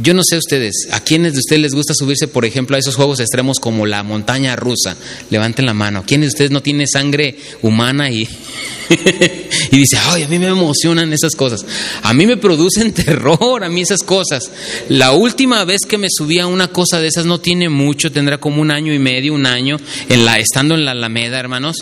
[0.00, 2.94] yo no sé ustedes, ¿a quiénes de ustedes les gusta subirse, por ejemplo, a esos
[2.94, 4.96] juegos extremos como la montaña rusa?
[5.30, 6.04] Levanten la mano.
[6.06, 8.22] ¿Quiénes de ustedes no tiene sangre humana y,
[9.72, 11.66] y dice, ay, a mí me emocionan esas cosas?
[12.02, 14.50] A mí me producen terror, a mí esas cosas.
[14.88, 18.38] La última vez que me subí a una cosa de esas no tiene mucho, tendrá
[18.38, 21.78] como un año y medio, un año, en la, estando en la Alameda, hermanos.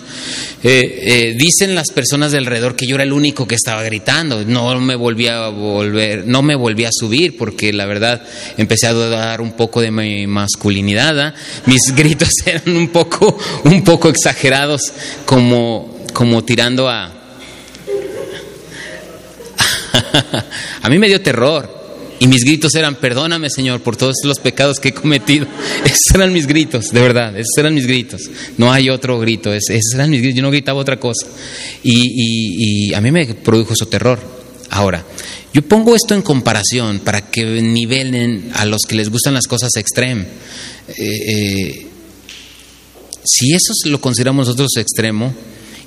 [0.62, 4.42] Eh, eh, dicen las personas de alrededor que yo era el único que estaba gritando.
[4.46, 8.05] No me volví a volver, no me volví a subir porque la verdad
[8.56, 11.18] empecé a dudar un poco de mi masculinidad.
[11.20, 11.34] ¿ah?
[11.66, 14.80] Mis gritos eran un poco, un poco exagerados,
[15.24, 17.12] como, como tirando a...
[20.82, 21.76] a mí me dio terror.
[22.18, 25.46] Y mis gritos eran, perdóname Señor por todos los pecados que he cometido.
[25.84, 28.22] Esos eran mis gritos, de verdad, esos eran mis gritos.
[28.56, 31.26] No hay otro grito, esos eran mis gritos, yo no gritaba otra cosa.
[31.82, 34.45] Y, y a mí me produjo eso terror.
[34.76, 35.02] Ahora,
[35.54, 39.74] yo pongo esto en comparación para que nivelen a los que les gustan las cosas
[39.76, 40.20] extrem.
[40.20, 40.26] Eh,
[40.98, 41.86] eh,
[43.24, 45.34] si eso lo consideramos nosotros extremo,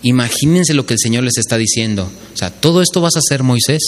[0.02, 2.12] imagínense lo que el Señor les está diciendo.
[2.34, 3.80] O sea, todo esto vas a hacer Moisés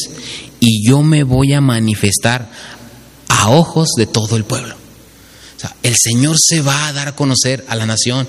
[0.59, 2.51] y yo me voy a manifestar
[3.27, 4.75] a ojos de todo el pueblo.
[4.75, 8.27] O sea, el Señor se va a dar a conocer a la nación.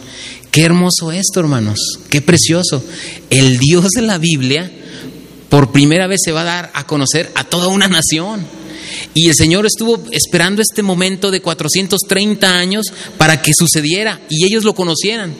[0.51, 1.99] Qué hermoso esto, hermanos.
[2.09, 2.83] Qué precioso.
[3.29, 4.73] El Dios de la Biblia
[5.53, 8.43] por primera vez se va a dar a conocer a toda una nación.
[9.13, 12.87] Y el Señor estuvo esperando este momento de 430 años
[13.19, 15.35] para que sucediera y ellos lo conocieran.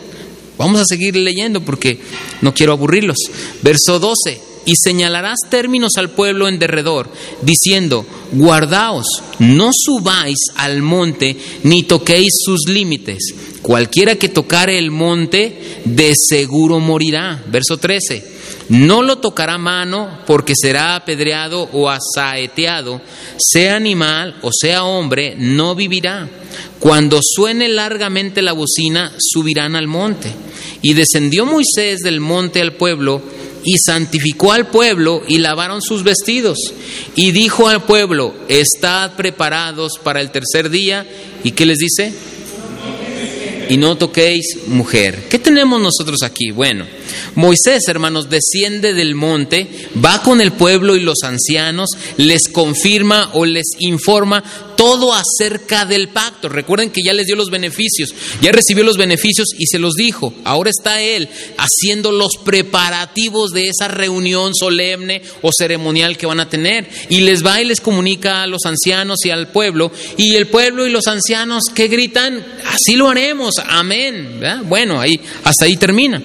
[0.59, 1.99] Vamos a seguir leyendo porque
[2.43, 3.17] no quiero aburrirlos.
[3.63, 9.07] Verso 12 y señalarás términos al pueblo en derredor, diciendo, guardaos,
[9.39, 13.35] no subáis al monte, ni toquéis sus límites.
[13.63, 17.43] Cualquiera que tocare el monte, de seguro morirá.
[17.49, 18.32] Verso 13.
[18.73, 23.03] No lo tocará mano porque será apedreado o asaeteado,
[23.37, 26.27] sea animal o sea hombre, no vivirá.
[26.79, 30.33] Cuando suene largamente la bocina, subirán al monte.
[30.81, 33.21] Y descendió Moisés del monte al pueblo,
[33.63, 36.57] y santificó al pueblo y lavaron sus vestidos.
[37.15, 41.07] Y dijo al pueblo, estad preparados para el tercer día.
[41.45, 42.11] ¿Y qué les dice?
[43.69, 45.27] Y no toquéis mujer.
[45.29, 46.53] ¿Qué tenemos nosotros aquí?
[46.53, 46.87] Bueno,
[47.35, 49.69] Moisés, hermanos, desciende del monte,
[50.05, 54.43] va con el pueblo y los ancianos, les confirma o les informa
[54.77, 56.49] todo acerca del pacto.
[56.49, 60.35] Recuerden que ya les dio los beneficios, ya recibió los beneficios y se los dijo.
[60.45, 66.49] Ahora está él haciendo los preparativos de esa reunión solemne o ceremonial que van a
[66.49, 66.89] tener.
[67.09, 69.93] Y les va y les comunica a los ancianos y al pueblo.
[70.17, 74.41] Y el pueblo y los ancianos que gritan, así lo haremos, amén.
[74.65, 76.23] Bueno, ahí, hasta ahí termina.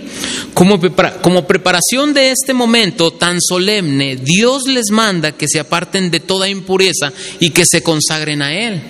[1.21, 6.49] Como preparación de este momento tan solemne, Dios les manda que se aparten de toda
[6.49, 8.81] impureza y que se consagren a Él.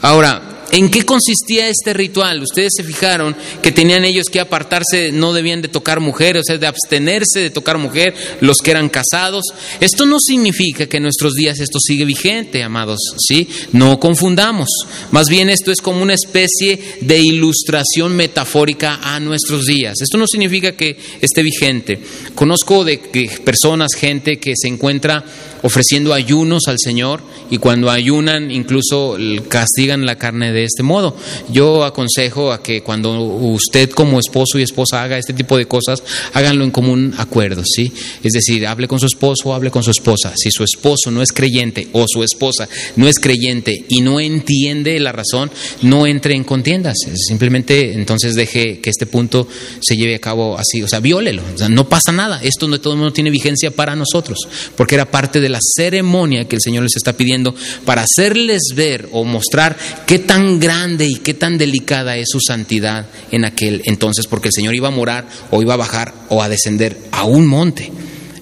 [0.00, 2.42] Ahora, ¿En qué consistía este ritual?
[2.42, 6.56] Ustedes se fijaron que tenían ellos que apartarse, no debían de tocar mujer, o sea,
[6.56, 9.44] de abstenerse de tocar mujer, los que eran casados.
[9.80, 13.46] Esto no significa que en nuestros días esto sigue vigente, amados, ¿sí?
[13.72, 14.68] No confundamos.
[15.10, 20.00] Más bien esto es como una especie de ilustración metafórica a nuestros días.
[20.00, 21.98] Esto no significa que esté vigente.
[22.34, 22.98] Conozco de
[23.44, 25.22] personas, gente que se encuentra
[25.62, 27.20] ofreciendo ayunos al Señor
[27.50, 29.16] y cuando ayunan incluso
[29.48, 31.16] castigan la carne de este modo.
[31.50, 36.02] Yo aconsejo a que cuando usted como esposo y esposa haga este tipo de cosas,
[36.32, 37.92] háganlo en común acuerdo, ¿sí?
[38.22, 40.32] Es decir, hable con su esposo hable con su esposa.
[40.36, 44.98] Si su esposo no es creyente o su esposa no es creyente y no entiende
[45.00, 45.50] la razón,
[45.82, 46.96] no entre en contiendas.
[47.14, 49.46] Simplemente entonces deje que este punto
[49.80, 51.42] se lleve a cabo así, o sea, viólelo.
[51.54, 52.40] O sea, no pasa nada.
[52.42, 54.38] Esto no todo mundo tiene vigencia para nosotros,
[54.76, 59.08] porque era parte de la ceremonia que el Señor les está pidiendo para hacerles ver
[59.12, 64.26] o mostrar qué tan grande y qué tan delicada es su santidad en aquel entonces,
[64.26, 67.46] porque el Señor iba a morar o iba a bajar o a descender a un
[67.46, 67.92] monte.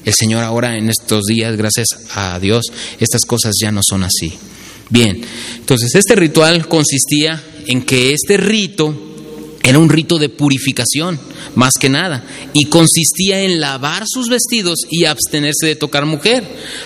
[0.04, 2.64] El Señor ahora en estos días, gracias a Dios,
[2.98, 4.32] estas cosas ya no son así.
[4.88, 5.20] Bien,
[5.56, 9.09] entonces este ritual consistía en que este rito
[9.62, 11.20] era un rito de purificación,
[11.54, 16.44] más que nada, y consistía en lavar sus vestidos y abstenerse de tocar mujer.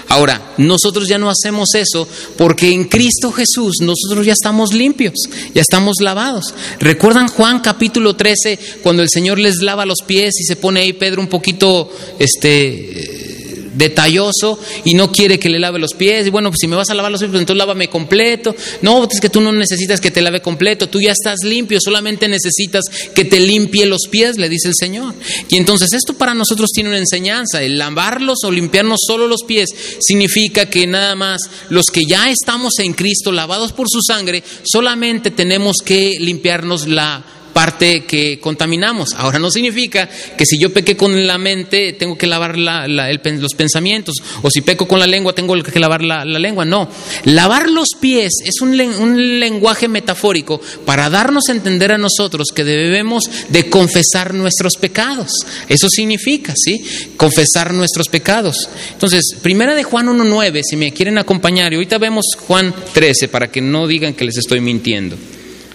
[0.08, 5.14] Ahora, nosotros ya no hacemos eso porque en Cristo Jesús nosotros ya estamos limpios,
[5.54, 6.52] ya estamos lavados.
[6.80, 10.92] ¿Recuerdan Juan capítulo 13 cuando el Señor les lava los pies y se pone ahí
[10.92, 13.33] Pedro un poquito este
[13.76, 16.26] detalloso y no quiere que le lave los pies.
[16.26, 18.54] Y bueno, pues si me vas a lavar los pies, pues entonces lávame completo.
[18.82, 22.28] No, es que tú no necesitas que te lave completo, tú ya estás limpio, solamente
[22.28, 22.84] necesitas
[23.14, 25.14] que te limpie los pies, le dice el Señor.
[25.48, 27.62] Y entonces esto para nosotros tiene una enseñanza.
[27.62, 32.78] El lavarlos o limpiarnos solo los pies significa que nada más los que ya estamos
[32.78, 39.14] en Cristo, lavados por su sangre, solamente tenemos que limpiarnos la parte que contaminamos.
[39.14, 44.16] Ahora no significa que si yo pequé con la mente tengo que lavar los pensamientos
[44.42, 46.66] o si peco con la lengua tengo que lavar la, lengua.
[46.66, 46.90] No,
[47.24, 52.64] lavar los pies es un, un lenguaje metafórico para darnos a entender a nosotros que
[52.64, 55.30] debemos de confesar nuestros pecados.
[55.68, 56.84] Eso significa, ¿sí?
[57.16, 58.68] Confesar nuestros pecados.
[58.92, 63.50] Entonces, primera de Juan 1.9, si me quieren acompañar, y ahorita vemos Juan 13 para
[63.50, 65.16] que no digan que les estoy mintiendo.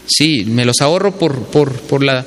[0.10, 2.26] Sí, me los ahorro por, por, por, la,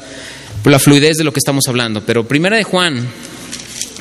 [0.65, 2.03] la fluidez de lo que estamos hablando.
[2.07, 3.07] Pero primera de Juan,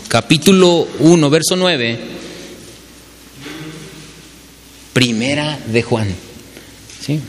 [0.08, 2.00] capítulo 1, verso 9.
[4.94, 6.08] Primera de Juan.
[7.02, 7.20] ¿Sí?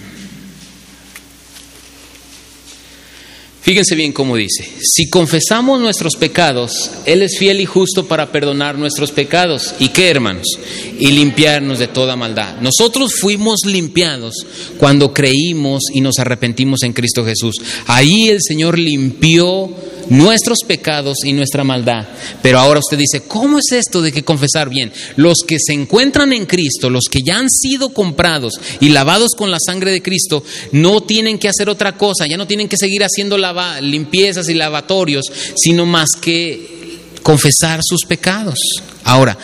[3.63, 8.77] Fíjense bien cómo dice, si confesamos nuestros pecados, Él es fiel y justo para perdonar
[8.77, 9.77] nuestros pecados.
[9.79, 10.47] ¿Y qué, hermanos?
[10.99, 12.57] Y limpiarnos de toda maldad.
[12.61, 14.35] Nosotros fuimos limpiados
[14.79, 17.55] cuando creímos y nos arrepentimos en Cristo Jesús.
[17.87, 19.71] Ahí el Señor limpió
[20.09, 22.07] nuestros pecados y nuestra maldad.
[22.43, 24.93] Pero ahora usted dice, ¿cómo es esto de que confesar bien?
[25.17, 29.51] Los que se encuentran en Cristo, los que ya han sido comprados y lavados con
[29.51, 33.03] la sangre de Cristo, no tienen que hacer otra cosa, ya no tienen que seguir
[33.03, 33.39] haciendo
[33.81, 35.25] limpiezas y lavatorios,
[35.57, 38.59] sino más que confesar sus pecados.
[39.05, 39.39] Ahora,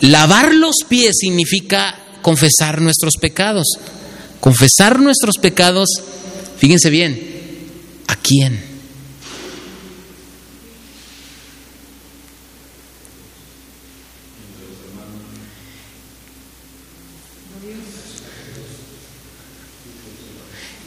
[0.00, 3.66] lavar los pies significa confesar nuestros pecados.
[4.40, 5.88] Confesar nuestros pecados,
[6.58, 7.20] fíjense bien,
[8.06, 8.65] ¿a quién?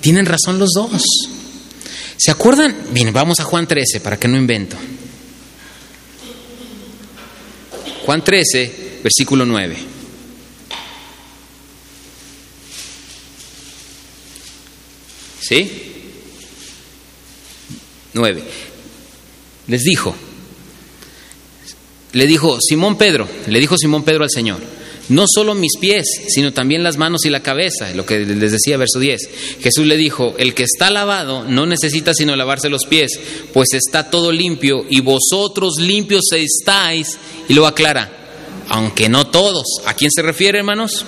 [0.01, 1.03] Tienen razón los dos.
[2.17, 2.75] ¿Se acuerdan?
[2.91, 4.75] Bien, vamos a Juan 13 para que no invento.
[8.05, 9.77] Juan 13, versículo 9.
[15.41, 15.71] ¿Sí?
[18.13, 18.43] 9.
[19.67, 20.15] Les dijo,
[22.13, 24.59] le dijo Simón Pedro, le dijo Simón Pedro al Señor,
[25.09, 28.77] no solo mis pies, sino también las manos y la cabeza, lo que les decía
[28.77, 29.29] verso 10.
[29.61, 33.19] Jesús le dijo, el que está lavado no necesita sino lavarse los pies,
[33.53, 37.17] pues está todo limpio y vosotros limpios estáis.
[37.47, 39.65] Y lo aclara, aunque no todos.
[39.85, 41.05] ¿A quién se refiere, hermanos?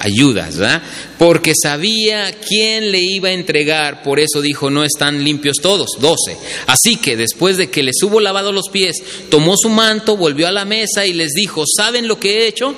[0.00, 0.82] Ayudas, ¿verdad?
[1.18, 6.36] Porque sabía quién le iba a entregar, por eso dijo, no están limpios todos, doce.
[6.66, 8.96] Así que después de que les hubo lavado los pies,
[9.28, 12.74] tomó su manto, volvió a la mesa y les dijo, ¿saben lo que he hecho?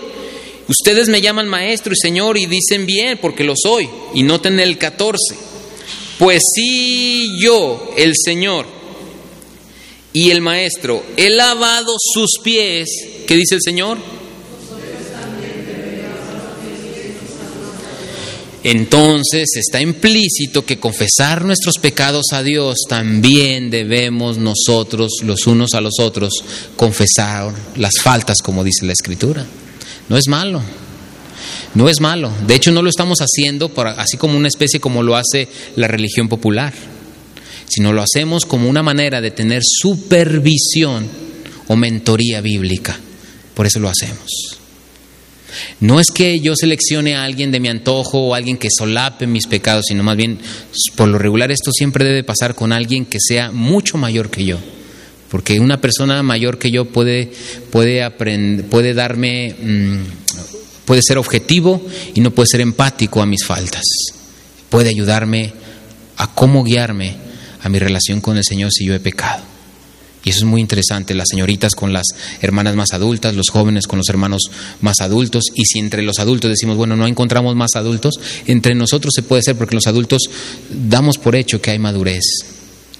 [0.68, 3.88] Ustedes me llaman maestro y señor y dicen bien, porque lo soy.
[4.14, 5.18] Y noten el 14.
[6.18, 8.66] Pues si yo, el Señor
[10.12, 12.88] y el maestro, he lavado sus pies,
[13.26, 13.98] ¿qué dice el Señor?
[18.64, 25.80] Entonces está implícito que confesar nuestros pecados a Dios también debemos nosotros, los unos a
[25.80, 26.32] los otros,
[26.76, 29.44] confesar las faltas, como dice la Escritura.
[30.08, 30.62] No es malo,
[31.74, 32.30] no es malo.
[32.46, 36.28] De hecho, no lo estamos haciendo así como una especie como lo hace la religión
[36.28, 36.72] popular,
[37.68, 41.08] sino lo hacemos como una manera de tener supervisión
[41.66, 42.96] o mentoría bíblica.
[43.54, 44.61] Por eso lo hacemos.
[45.80, 49.46] No es que yo seleccione a alguien de mi antojo o alguien que solape mis
[49.46, 50.38] pecados, sino más bien,
[50.96, 54.59] por lo regular, esto siempre debe pasar con alguien que sea mucho mayor que yo.
[55.30, 57.32] Porque una persona mayor que yo puede,
[57.70, 59.96] puede, aprender, puede darme, mm,
[60.84, 61.84] puede ser objetivo
[62.14, 63.84] y no puede ser empático a mis faltas.
[64.68, 65.53] Puede ayudarme
[66.16, 67.16] a cómo guiarme
[67.62, 69.51] a mi relación con el Señor si yo he pecado.
[70.24, 72.06] Y eso es muy interesante, las señoritas con las
[72.40, 74.42] hermanas más adultas, los jóvenes con los hermanos
[74.80, 78.14] más adultos, y si entre los adultos decimos, bueno, no encontramos más adultos,
[78.46, 80.22] entre nosotros se puede hacer porque los adultos
[80.70, 82.24] damos por hecho que hay madurez,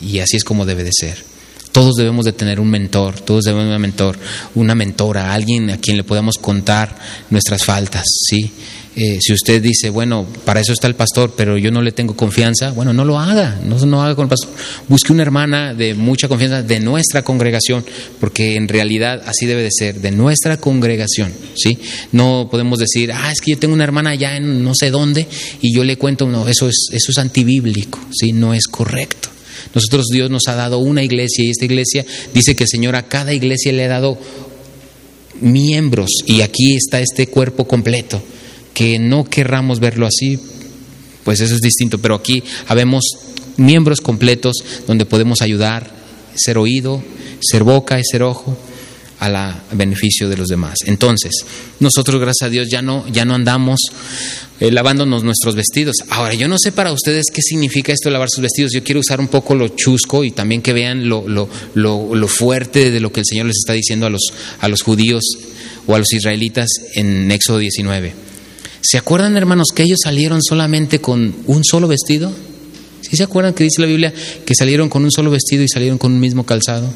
[0.01, 1.33] y así es como debe de ser.
[1.71, 4.19] Todos debemos de tener un mentor, todos debemos de un mentor,
[4.55, 6.99] una mentora, alguien a quien le podamos contar
[7.31, 8.51] nuestras faltas, ¿sí?
[8.95, 12.15] Eh, si usted dice, bueno, para eso está el pastor, pero yo no le tengo
[12.15, 14.51] confianza, bueno, no lo haga, no, no haga con el pastor.
[14.87, 17.85] Busque una hermana de mucha confianza de nuestra congregación,
[18.21, 21.79] porque en realidad así debe de ser, de nuestra congregación, ¿sí?
[22.13, 25.27] No podemos decir, ah, es que yo tengo una hermana allá en no sé dónde
[25.63, 28.33] y yo le cuento, no, eso es, eso es antibíblico, ¿sí?
[28.33, 29.31] No es correcto.
[29.75, 33.09] Nosotros Dios nos ha dado una iglesia y esta iglesia dice que el Señor a
[33.09, 34.19] cada iglesia le ha dado
[35.41, 38.23] miembros y aquí está este cuerpo completo
[38.75, 40.39] que no querramos verlo así,
[41.25, 43.05] pues eso es distinto, pero aquí habemos
[43.57, 44.57] miembros completos
[44.87, 45.91] donde podemos ayudar,
[46.35, 47.03] ser oído,
[47.41, 48.57] ser boca y ser ojo
[49.19, 50.79] a la beneficio de los demás.
[50.87, 51.31] Entonces,
[51.79, 53.79] nosotros gracias a Dios ya no ya no andamos
[54.59, 55.97] eh, lavándonos nuestros vestidos.
[56.09, 58.73] Ahora, yo no sé para ustedes qué significa esto de lavar sus vestidos.
[58.73, 62.29] Yo quiero usar un poco lo chusco y también que vean lo, lo, lo, lo
[62.29, 65.23] fuerte de lo que el Señor les está diciendo a los, a los judíos
[65.87, 68.32] o a los israelitas en Éxodo 19.
[68.83, 72.33] ¿Se acuerdan, hermanos, que ellos salieron solamente con un solo vestido?
[73.01, 74.13] ¿Sí se acuerdan que dice la Biblia
[74.45, 76.93] que salieron con un solo vestido y salieron con un mismo calzado?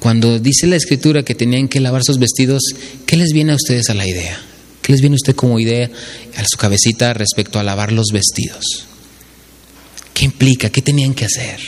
[0.00, 2.62] Cuando dice la escritura que tenían que lavar sus vestidos,
[3.06, 4.40] ¿qué les viene a ustedes a la idea?
[4.82, 5.88] ¿Qué les viene a usted como idea
[6.36, 8.64] a su cabecita respecto a lavar los vestidos?
[10.12, 10.70] ¿Qué implica?
[10.70, 11.60] ¿Qué tenían que hacer?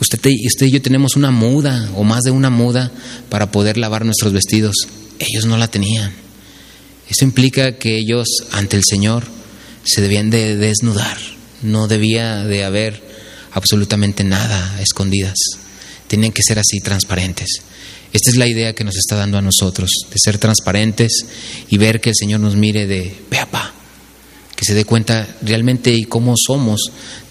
[0.00, 2.90] Usted, usted y yo tenemos una muda o más de una muda
[3.28, 4.74] para poder lavar nuestros vestidos.
[5.18, 6.12] Ellos no la tenían.
[7.08, 9.24] Esto implica que ellos ante el Señor
[9.84, 11.16] se debían de desnudar.
[11.62, 13.02] No debía de haber
[13.52, 15.36] absolutamente nada escondidas.
[16.08, 17.62] Tenían que ser así transparentes.
[18.12, 21.26] Esta es la idea que nos está dando a nosotros, de ser transparentes
[21.68, 23.74] y ver que el Señor nos mire de, ve pa,
[24.54, 26.80] que se dé cuenta realmente y cómo somos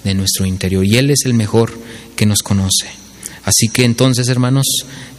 [0.03, 0.86] de nuestro interior.
[0.86, 1.73] Y Él es el mejor
[2.15, 3.04] que nos conoce.
[3.45, 4.65] Así que entonces, hermanos,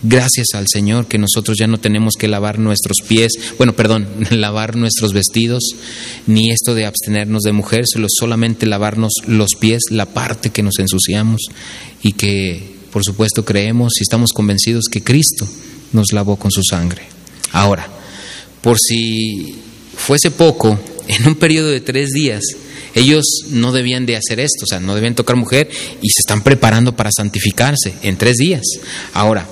[0.03, 4.77] gracias al Señor que nosotros ya no tenemos que lavar nuestros pies, bueno, perdón, lavar
[4.77, 5.62] nuestros vestidos,
[6.27, 10.79] ni esto de abstenernos de mujer, solo solamente lavarnos los pies, la parte que nos
[10.81, 11.41] ensuciamos
[12.03, 15.47] y que por supuesto creemos y estamos convencidos que Cristo
[15.93, 17.03] nos lavó con su sangre.
[17.53, 17.87] Ahora,
[18.61, 19.55] por si
[19.97, 22.43] fuese poco, en un periodo de tres días,
[22.97, 26.43] ellos no debían de hacer esto, o sea, no debían tocar mujer y se están
[26.43, 28.63] preparando para santificarse en tres días.
[29.13, 29.47] Ahora,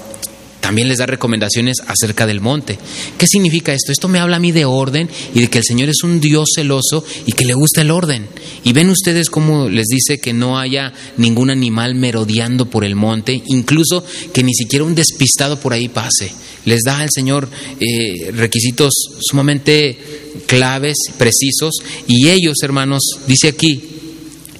[0.64, 2.78] también les da recomendaciones acerca del monte.
[3.18, 3.92] ¿Qué significa esto?
[3.92, 6.52] Esto me habla a mí de orden y de que el Señor es un Dios
[6.56, 8.26] celoso y que le gusta el orden.
[8.64, 13.42] Y ven ustedes cómo les dice que no haya ningún animal merodeando por el monte,
[13.44, 16.32] incluso que ni siquiera un despistado por ahí pase.
[16.64, 17.48] Les da al Señor
[17.80, 19.98] eh, requisitos sumamente
[20.46, 21.74] claves, precisos,
[22.06, 23.82] y ellos, hermanos, dice aquí,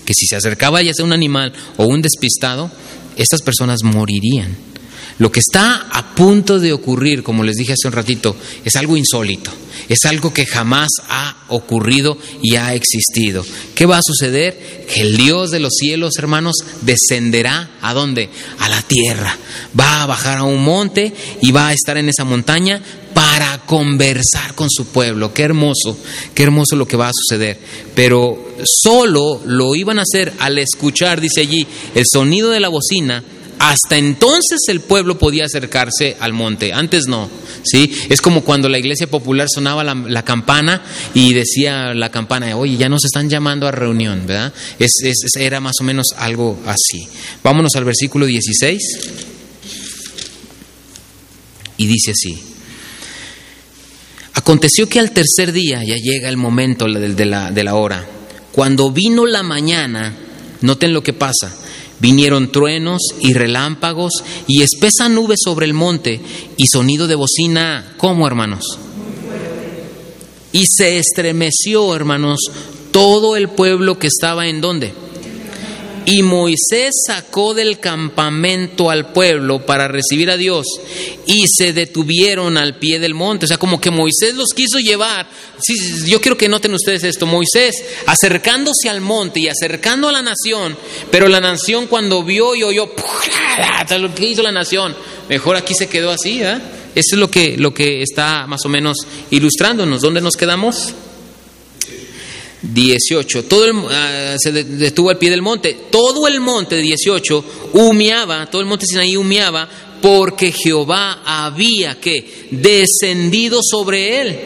[0.05, 2.71] que si se acercaba ya sea un animal o un despistado,
[3.17, 4.57] estas personas morirían.
[5.19, 8.35] Lo que está a punto de ocurrir, como les dije hace un ratito,
[8.65, 9.51] es algo insólito,
[9.89, 13.45] es algo que jamás ha ocurrido y ha existido.
[13.77, 14.87] ¿Qué va a suceder?
[14.93, 18.29] Que el Dios de los cielos, hermanos, descenderá a dónde?
[18.59, 19.37] A la tierra.
[19.79, 22.83] Va a bajar a un monte y va a estar en esa montaña
[23.15, 25.33] para conversar con su pueblo.
[25.33, 25.97] Qué hermoso,
[26.35, 27.57] qué hermoso lo que va a suceder.
[27.95, 33.23] Pero solo lo iban a hacer al escuchar, dice allí, el sonido de la bocina
[33.71, 37.31] hasta entonces el pueblo podía acercarse al monte, antes no.
[37.63, 37.91] ¿sí?
[38.11, 40.85] Es como cuando la iglesia popular sonaba la, campana
[41.15, 44.53] y decía la campana, oye, ya nos están llamando a reunión, ¿verdad?
[45.39, 47.09] Era más o menos algo así.
[47.43, 48.83] Vámonos al versículo 16
[51.79, 52.39] y dice así.
[54.35, 57.25] Aconteció que al tercer día, ya llega el momento de
[57.65, 58.07] la hora,
[58.53, 60.15] cuando vino la mañana,
[60.61, 61.57] noten lo que pasa,
[62.01, 64.13] Vinieron truenos y relámpagos
[64.47, 66.21] y espesa nube sobre el monte
[66.57, 68.65] y sonido de bocina, ¿cómo hermanos?
[70.53, 72.41] Y se estremeció, hermanos,
[72.93, 75.04] todo el pueblo que estaba en dónde?
[76.07, 80.67] Y Moisés sacó del campamento al pueblo para recibir a Dios
[81.27, 83.47] y se detuvieron al pie del monte.
[83.47, 85.27] O sea, como que Moisés los quiso llevar.
[85.59, 85.75] Sí,
[86.07, 87.25] yo quiero que noten ustedes esto.
[87.27, 90.77] Moisés acercándose al monte y acercando a la nación,
[91.11, 92.91] pero la nación cuando vio y oyó,
[93.99, 94.95] lo que hizo la nación,
[95.29, 96.43] mejor aquí se quedó así.
[96.43, 96.59] ¿eh?
[96.95, 98.99] Eso es lo que, lo que está más o menos
[99.31, 100.03] ilustrándonos.
[100.03, 100.95] ¿Dónde nos quedamos?
[102.73, 103.45] 18.
[103.45, 105.77] Todo el, ah, se detuvo al pie del monte.
[105.91, 107.45] Todo el monte 18
[107.75, 109.69] humeaba, todo el monte Sinaí humeaba
[110.01, 114.39] porque Jehová había que descendido sobre él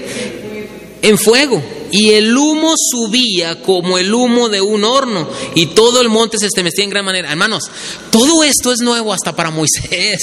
[1.02, 6.08] en fuego y el humo subía como el humo de un horno y todo el
[6.08, 7.30] monte se estremecía en gran manera.
[7.30, 7.64] Hermanos,
[8.10, 10.20] todo esto es nuevo hasta para Moisés.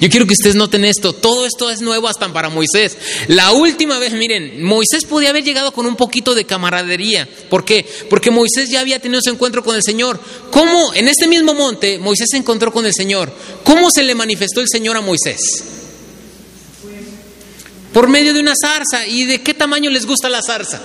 [0.00, 2.96] Yo quiero que ustedes noten esto, todo esto es nuevo hasta para Moisés.
[3.28, 7.28] La última vez, miren, Moisés podía haber llegado con un poquito de camaradería.
[7.48, 7.86] ¿Por qué?
[8.10, 10.20] Porque Moisés ya había tenido su encuentro con el Señor.
[10.50, 13.32] ¿Cómo en este mismo monte Moisés se encontró con el Señor?
[13.64, 15.85] ¿Cómo se le manifestó el Señor a Moisés?
[17.96, 19.06] Por medio de una zarza.
[19.06, 20.78] ¿Y de qué tamaño les gusta la zarza?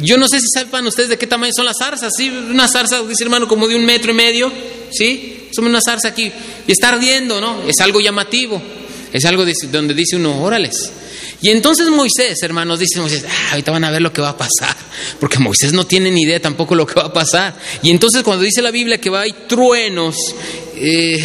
[0.00, 2.30] Yo no sé si sepan ustedes de qué tamaño son las zarzas, ¿sí?
[2.30, 4.50] Una zarza, dice hermano, como de un metro y medio,
[4.90, 5.48] ¿sí?
[5.54, 6.32] Somos una zarza aquí.
[6.66, 7.68] Y está ardiendo, ¿no?
[7.68, 8.62] Es algo llamativo.
[9.12, 10.90] Es algo donde dice uno, órales.
[11.42, 14.38] Y entonces Moisés, hermanos, dice Moisés, ah, ahorita van a ver lo que va a
[14.38, 14.74] pasar.
[15.20, 17.58] Porque Moisés no tiene ni idea tampoco lo que va a pasar.
[17.82, 20.16] Y entonces cuando dice la Biblia que va a hay truenos,
[20.76, 21.18] eh,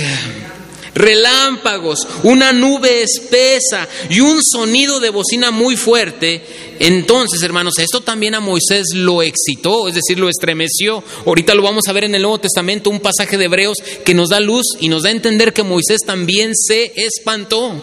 [0.96, 6.42] relámpagos, una nube espesa y un sonido de bocina muy fuerte.
[6.80, 11.04] Entonces, hermanos, esto también a Moisés lo excitó, es decir, lo estremeció.
[11.26, 14.30] Ahorita lo vamos a ver en el Nuevo Testamento, un pasaje de Hebreos que nos
[14.30, 17.74] da luz y nos da a entender que Moisés también se espantó.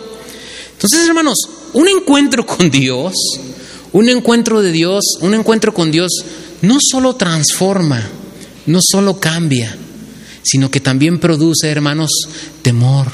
[0.73, 1.39] Entonces, hermanos,
[1.75, 3.15] un encuentro con Dios,
[3.93, 6.11] un encuentro de Dios, un encuentro con Dios
[6.63, 8.09] no solo transforma,
[8.67, 9.77] no solo cambia,
[10.43, 12.11] sino que también produce, hermanos,
[12.63, 13.09] temor,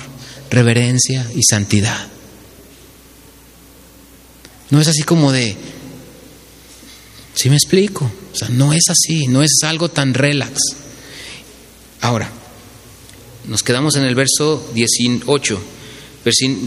[0.50, 2.08] reverencia y santidad.
[4.70, 5.56] No es así como de,
[7.34, 8.10] ¿sí me explico?
[8.32, 10.60] O sea, no es así, no es algo tan relax.
[12.00, 12.30] Ahora,
[13.46, 15.60] nos quedamos en el verso 18,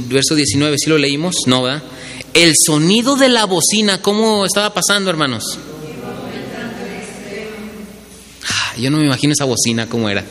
[0.10, 1.36] verso 19, ¿sí lo leímos?
[1.46, 1.84] No, ¿verdad?
[2.34, 5.60] El sonido de la bocina, ¿cómo estaba pasando, hermanos?
[8.50, 10.26] Ah, yo no me imagino esa bocina cómo era.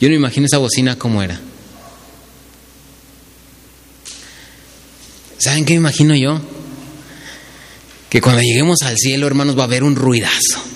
[0.00, 1.40] Yo no imagino esa bocina cómo era.
[5.38, 6.40] ¿Saben qué me imagino yo?
[8.08, 10.68] Que cuando lleguemos al cielo, hermanos, va a haber un ruidazo.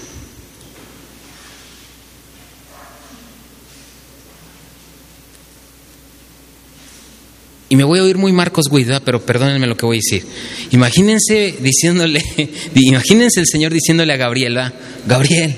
[7.73, 10.27] y me voy a oír muy Marcos Guida, pero perdónenme lo que voy a decir.
[10.73, 12.23] Imagínense diciéndole,
[12.75, 14.59] imagínense el Señor diciéndole a Gabriel,
[15.07, 15.57] Gabriel,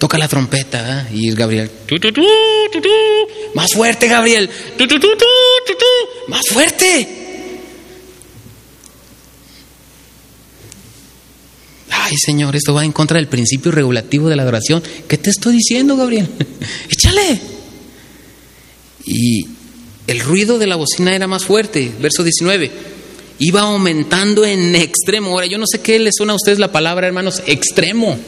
[0.00, 1.70] toca la trompeta, y es Gabriel,
[3.54, 4.48] más fuerte Gabriel,
[6.26, 7.08] más fuerte.
[11.90, 14.82] Ay Señor, esto va en contra del principio regulativo de la adoración.
[15.06, 16.28] ¿Qué te estoy diciendo, Gabriel?
[16.88, 17.38] Échale.
[19.04, 19.46] Y
[20.06, 22.70] el ruido de la bocina era más fuerte, verso 19.
[23.38, 25.32] Iba aumentando en extremo.
[25.32, 28.18] Ahora, yo no sé qué le suena a ustedes la palabra, hermanos, extremo.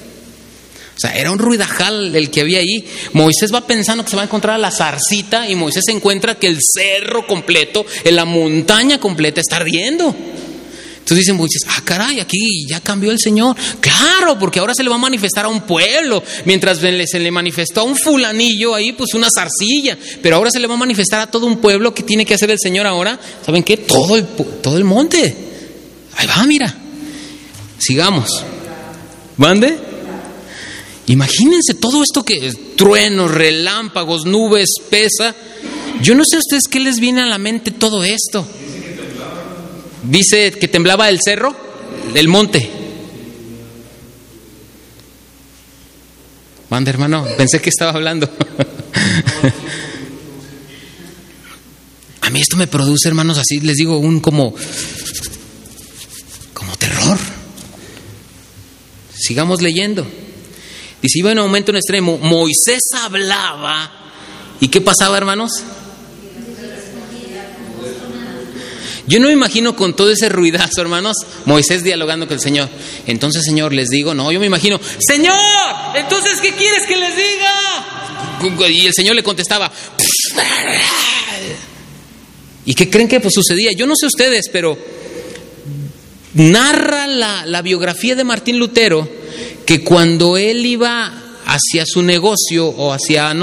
[0.94, 2.84] O sea, era un ruidajal el que había ahí.
[3.12, 6.46] Moisés va pensando que se va a encontrar a la zarcita y Moisés encuentra que
[6.46, 10.14] el cerro completo, en la montaña completa está ardiendo.
[11.02, 13.56] Entonces dicen Moisés, ah, caray, aquí ya cambió el Señor.
[13.80, 16.22] Claro, porque ahora se le va a manifestar a un pueblo.
[16.44, 19.98] Mientras se le manifestó a un fulanillo ahí, pues una zarcilla.
[20.22, 21.92] Pero ahora se le va a manifestar a todo un pueblo.
[21.92, 23.18] ¿Qué tiene que hacer el Señor ahora?
[23.44, 23.78] ¿Saben qué?
[23.78, 24.24] Todo el,
[24.62, 25.34] todo el monte.
[26.16, 26.72] Ahí va, mira.
[27.78, 28.44] Sigamos.
[29.36, 29.91] ¿Mande?
[31.06, 35.34] Imagínense todo esto que truenos, relámpagos, nubes, pesa.
[36.00, 38.46] Yo no sé a ustedes qué les viene a la mente todo esto.
[40.04, 41.54] Dice que temblaba el cerro,
[42.14, 42.70] el monte.
[46.70, 48.30] Manda, hermano, pensé que estaba hablando.
[52.22, 54.54] A mí esto me produce, hermanos, así les digo, un como
[56.54, 57.18] como terror.
[59.14, 60.06] Sigamos leyendo.
[61.02, 62.16] Dice, iba en aumento en extremo.
[62.18, 63.90] Moisés hablaba.
[64.60, 65.50] ¿Y qué pasaba, hermanos?
[69.08, 72.68] Yo no me imagino con todo ese ruidazo, hermanos, Moisés dialogando con el Señor.
[73.06, 75.36] Entonces, Señor, les digo, no, yo me imagino, Señor,
[75.96, 78.68] entonces, ¿qué quieres que les diga?
[78.70, 79.70] Y el Señor le contestaba,
[82.64, 83.72] ¿y qué creen que pues, sucedía?
[83.72, 84.78] Yo no sé ustedes, pero
[86.34, 89.21] narra la biografía de Martín Lutero
[89.64, 93.34] que cuando él iba hacia su negocio o hacia,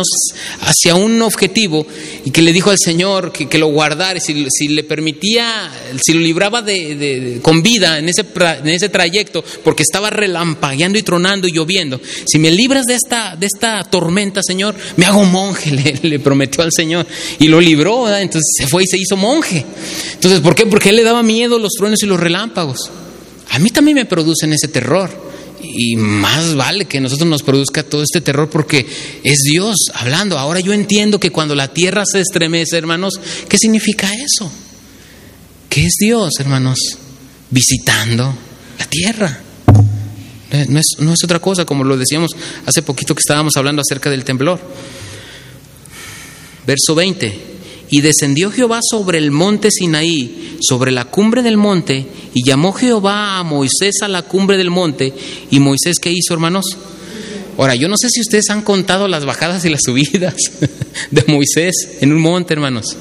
[0.61, 1.85] hacia un objetivo
[2.25, 5.69] y que le dijo al Señor que, lo guardara, si, si, le permitía,
[6.01, 11.03] si lo libraba de, con vida en ese, en ese trayecto, porque estaba relampagueando y
[11.03, 15.71] tronando y lloviendo, si me libras de esta, de esta tormenta, Señor, me hago monje,
[16.01, 17.05] le, prometió al Señor
[17.39, 19.65] y lo libró, entonces se fue y se hizo monje.
[20.13, 20.65] Entonces, ¿por qué?
[20.65, 22.89] Porque él le daba miedo los truenos y los relámpagos.
[23.51, 25.28] A mí también me producen ese terror
[25.61, 28.85] y más vale que nosotros nos produzca todo este terror porque
[29.23, 30.37] es Dios hablando.
[30.37, 33.13] Ahora yo entiendo que cuando la tierra se estremece, hermanos,
[33.47, 34.51] ¿qué significa eso?
[35.69, 36.79] ¿Qué es Dios, hermanos?
[37.49, 38.33] Visitando
[38.77, 39.41] la tierra.
[40.67, 42.31] No es, no es otra cosa, como lo decíamos
[42.65, 44.59] hace poquito que estábamos hablando acerca del temblor.
[46.65, 47.48] Verso 20.
[47.91, 53.39] Y descendió Jehová sobre el monte Sinaí, sobre la cumbre del monte, y llamó Jehová
[53.39, 55.13] a Moisés a la cumbre del monte.
[55.49, 56.65] ¿Y Moisés qué hizo, hermanos?
[57.57, 60.35] Ahora, yo no sé si ustedes han contado las bajadas y las subidas
[61.11, 62.95] de Moisés en un monte, hermanos.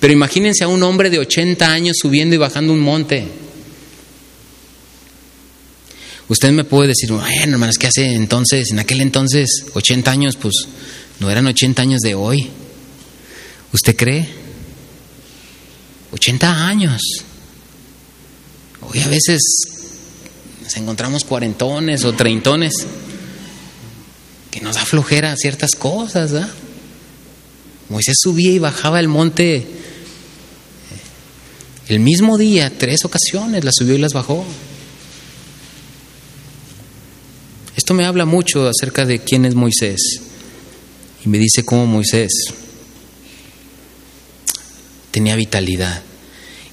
[0.00, 3.26] Pero imagínense a un hombre de 80 años subiendo y bajando un monte.
[6.28, 8.70] Usted me puede decir, bueno, hermanos, ¿qué hace entonces?
[8.70, 10.54] En aquel entonces, 80 años, pues
[11.20, 12.50] no eran 80 años de hoy.
[13.72, 14.28] ¿Usted cree?
[16.12, 17.00] 80 años.
[18.82, 19.40] Hoy a veces
[20.62, 22.74] nos encontramos cuarentones o treintones
[24.50, 26.32] que nos da flojera ciertas cosas.
[26.32, 26.50] ¿verdad?
[27.88, 29.64] Moisés subía y bajaba el monte eh,
[31.88, 34.44] el mismo día, tres ocasiones, las subió y las bajó.
[37.74, 40.20] Esto me habla mucho acerca de quién es Moisés
[41.24, 42.30] y me dice cómo Moisés
[45.12, 46.02] tenía vitalidad.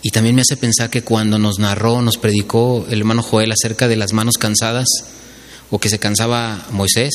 [0.02, 3.88] Y también me hace pensar que cuando nos narró, nos predicó el hermano Joel acerca
[3.88, 4.88] de las manos cansadas
[5.70, 7.14] o que se cansaba Moisés,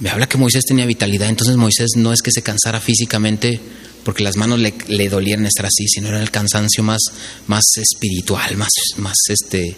[0.00, 3.60] me habla que Moisés tenía vitalidad, entonces Moisés no es que se cansara físicamente
[4.04, 7.00] porque las manos le, le dolían estar así, sino era el cansancio más,
[7.46, 9.76] más espiritual, más, más este,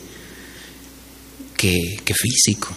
[1.56, 2.68] que, que físico.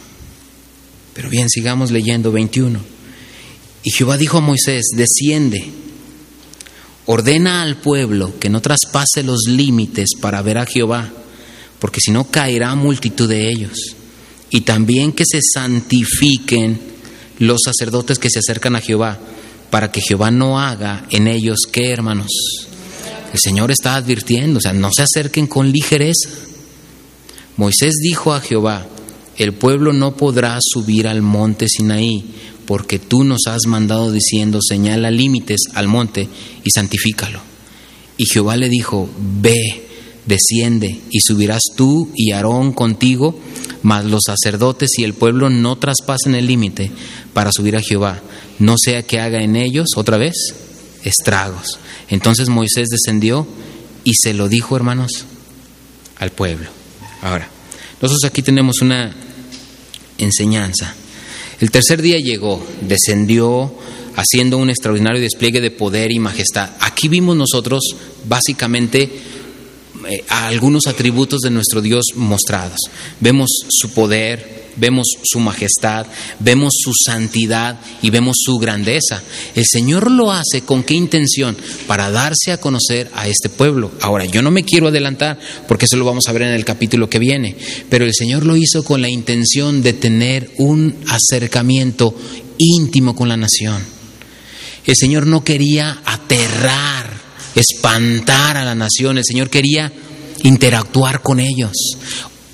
[1.14, 2.80] Pero bien, sigamos leyendo 21.
[3.84, 5.83] Y Jehová dijo a Moisés, desciende
[7.06, 11.12] ordena al pueblo que no traspase los límites para ver a Jehová,
[11.80, 13.96] porque si no caerá multitud de ellos.
[14.50, 16.80] Y también que se santifiquen
[17.40, 19.20] los sacerdotes que se acercan a Jehová,
[19.70, 22.30] para que Jehová no haga en ellos qué, hermanos.
[23.34, 26.30] El Señor está advirtiendo, o sea, no se acerquen con ligereza.
[27.58, 28.86] Moisés dijo a Jehová,
[29.38, 32.24] el pueblo no podrá subir al monte Sinaí,
[32.66, 36.28] porque tú nos has mandado diciendo, señala límites al monte
[36.64, 37.40] y santifícalo.
[38.18, 39.10] Y Jehová le dijo,
[39.42, 39.88] ve,
[40.26, 43.40] desciende, y subirás tú y Aarón contigo,
[43.82, 46.92] mas los sacerdotes y el pueblo no traspasen el límite
[47.34, 48.22] para subir a Jehová,
[48.60, 50.34] no sea que haga en ellos, otra vez,
[51.04, 51.80] estragos.
[52.10, 53.48] Entonces Moisés descendió
[54.04, 55.26] y se lo dijo, hermanos,
[56.20, 56.70] al pueblo.
[57.22, 57.50] Ahora,
[58.02, 59.14] nosotros aquí tenemos una
[60.18, 60.96] enseñanza.
[61.64, 63.74] El tercer día llegó, descendió
[64.18, 66.72] haciendo un extraordinario despliegue de poder y majestad.
[66.82, 67.96] Aquí vimos nosotros
[68.26, 69.04] básicamente
[70.10, 72.80] eh, algunos atributos de nuestro Dios mostrados.
[73.22, 76.06] Vemos su poder, vemos su majestad,
[76.40, 79.22] vemos su santidad y vemos su grandeza.
[79.56, 81.56] El Señor lo hace con qué intención?
[81.88, 83.92] Para darse a conocer a este pueblo.
[84.02, 87.10] Ahora, yo no me quiero adelantar porque eso lo vamos a ver en el capítulo
[87.10, 87.56] que viene,
[87.90, 92.16] pero el Señor lo hizo con la intención de tener un acercamiento
[92.58, 93.84] íntimo con la nación.
[94.86, 97.10] El Señor no quería aterrar,
[97.56, 99.92] espantar a la nación, el Señor quería
[100.44, 101.72] interactuar con ellos.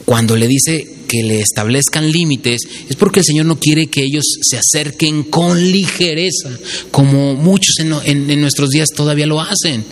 [0.10, 4.24] Cuando le dice que le establezcan límites es porque el Señor no quiere que ellos
[4.42, 6.50] se acerquen con ligereza,
[6.90, 9.86] como muchos en, nuestros días todavía lo hacen.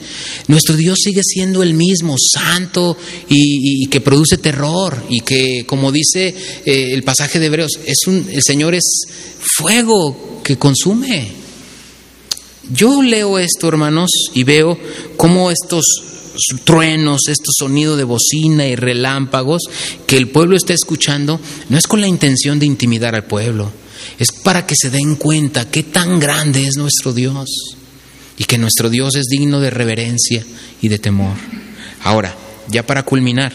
[0.48, 2.98] Nuestro Dios sigue siendo el mismo, santo
[3.30, 6.34] y, que produce terror y que, como dice
[6.66, 9.02] eh, el pasaje de Hebreos, es un, el Señor es
[9.56, 11.28] fuego que consume.
[12.72, 14.80] Yo leo esto, hermanos, y veo
[15.16, 15.86] cómo estos
[16.64, 19.64] truenos, estos sonidos de bocina y relámpagos
[20.06, 23.72] que el pueblo está escuchando, no es con la intención de intimidar al pueblo,
[24.20, 27.50] es para que se den cuenta qué tan grande es nuestro Dios
[28.38, 30.46] y que nuestro Dios es digno de reverencia
[30.82, 31.36] y de temor.
[32.04, 32.36] Ahora,
[32.70, 33.54] ya para culminar,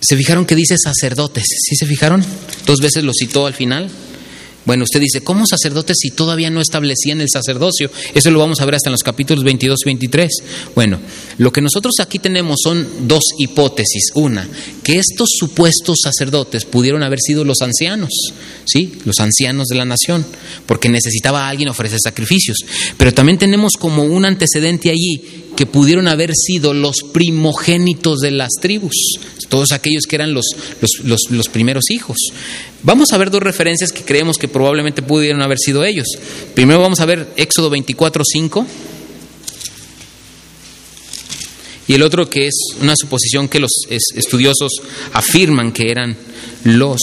[0.00, 1.44] ¿se fijaron que dice sacerdotes?
[1.46, 2.24] ¿Sí se fijaron?
[2.66, 3.90] Dos veces lo citó al final.
[4.70, 7.90] Bueno, usted dice, ¿cómo sacerdotes si todavía no establecían el sacerdocio?
[8.14, 10.30] Eso lo vamos a ver hasta en los capítulos 22 y 23.
[10.76, 11.00] Bueno,
[11.38, 14.12] lo que nosotros aquí tenemos son dos hipótesis.
[14.14, 14.48] Una,
[14.84, 18.10] que estos supuestos sacerdotes pudieron haber sido los ancianos,
[18.64, 18.92] ¿sí?
[19.04, 20.24] Los ancianos de la nación,
[20.66, 22.58] porque necesitaba a alguien ofrecer sacrificios.
[22.96, 28.48] Pero también tenemos como un antecedente allí que pudieron haber sido los primogénitos de las
[28.62, 28.94] tribus,
[29.50, 30.46] todos aquellos que eran los,
[31.04, 32.16] los, primeros hijos.
[32.82, 36.06] Vamos a ver dos referencias que creemos que probablemente pudieron haber sido ellos.
[36.54, 38.66] Primero vamos a ver Éxodo 24, 5.
[41.88, 43.72] Y el otro que es una suposición que los
[44.14, 44.72] estudiosos
[45.12, 46.16] afirman que eran
[46.64, 47.02] los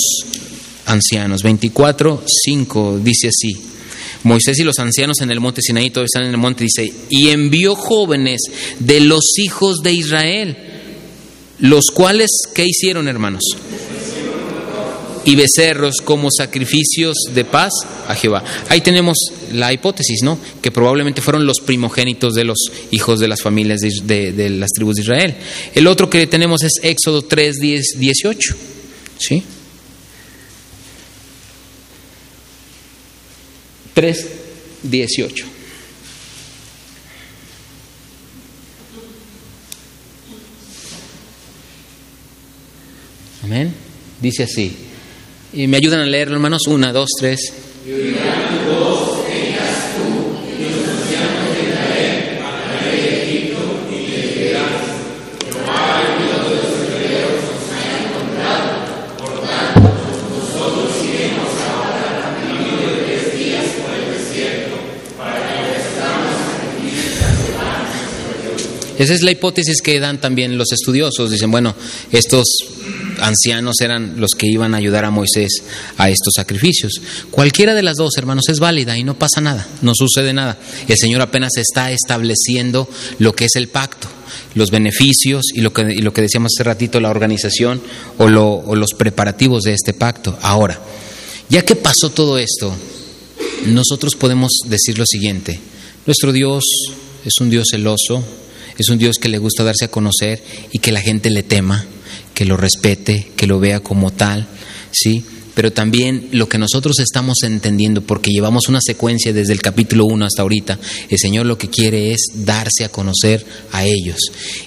[0.88, 1.43] ancianos.
[1.43, 3.77] 24, 5 dice así.
[4.24, 7.30] Moisés y los ancianos en el monte Sinaí, todos están en el monte, dice, y
[7.30, 8.41] envió jóvenes
[8.80, 10.57] de los hijos de Israel,
[11.59, 13.43] los cuales, ¿qué hicieron, hermanos?
[15.26, 17.74] Y becerros como sacrificios de paz
[18.07, 18.43] a Jehová.
[18.70, 19.18] Ahí tenemos
[19.51, 20.39] la hipótesis, ¿no?
[20.61, 22.57] Que probablemente fueron los primogénitos de los
[22.91, 25.36] hijos de las familias de, las tribus de Israel.
[25.76, 28.55] El otro que tenemos es Éxodo 3, 10, 18.
[29.20, 29.43] ¿Sí?
[33.98, 34.28] 3,
[34.84, 35.45] 18.
[43.43, 43.74] Amén.
[44.22, 44.72] Dice así.
[45.52, 46.68] Y me ayudan a leerlo, hermanos.
[46.68, 47.52] Una, dos, tres.
[68.98, 71.30] Esa es la hipótesis que dan también los estudiosos.
[71.30, 71.76] Dicen, bueno,
[72.12, 72.45] estos
[73.20, 75.64] ancianos eran los que iban a ayudar a Moisés
[75.98, 76.93] a estos sacrificios.
[77.32, 80.58] Cualquiera de las dos, hermanos, es válida y no pasa nada, no sucede nada.
[80.88, 82.89] El Señor apenas está estableciendo
[83.20, 84.08] lo que es el pacto,
[84.56, 87.82] los beneficios y lo que, lo que decíamos hace ratito, la organización
[88.18, 90.38] o, o los preparativos de este pacto.
[90.41, 90.80] Ahora,
[91.50, 92.74] ya que pasó todo esto,
[93.68, 95.60] nosotros podemos decir lo siguiente,
[96.06, 96.64] nuestro Dios
[97.26, 98.24] es un Dios celoso,
[98.78, 101.86] es un Dios que le gusta darse a conocer y que la gente le tema,
[102.34, 104.48] que lo respete, que lo vea como tal,
[104.92, 105.24] ¿sí?
[105.58, 110.24] Pero también lo que nosotros estamos entendiendo, porque llevamos una secuencia desde el capítulo 1
[110.24, 110.78] hasta ahorita,
[111.10, 114.20] el Señor lo que quiere es darse a conocer a ellos.